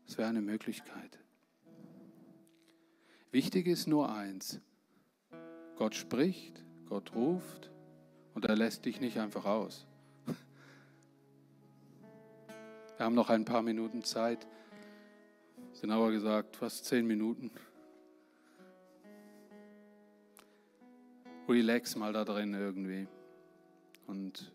[0.07, 1.19] Das wäre eine Möglichkeit.
[3.31, 4.61] Wichtig ist nur eins.
[5.75, 7.69] Gott spricht, Gott ruft
[8.33, 9.85] und er lässt dich nicht einfach aus.
[12.95, 14.47] Wir haben noch ein paar Minuten Zeit,
[15.81, 17.51] genauer gesagt fast zehn Minuten.
[21.49, 23.05] relax mal da drin irgendwie
[24.07, 24.51] und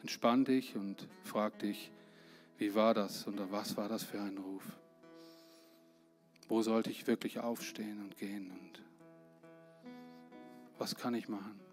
[0.00, 1.90] entspann dich und frag dich,
[2.58, 4.64] wie war das und was war das für ein Ruf?
[6.48, 8.82] Wo sollte ich wirklich aufstehen und gehen und
[10.78, 11.69] was kann ich machen?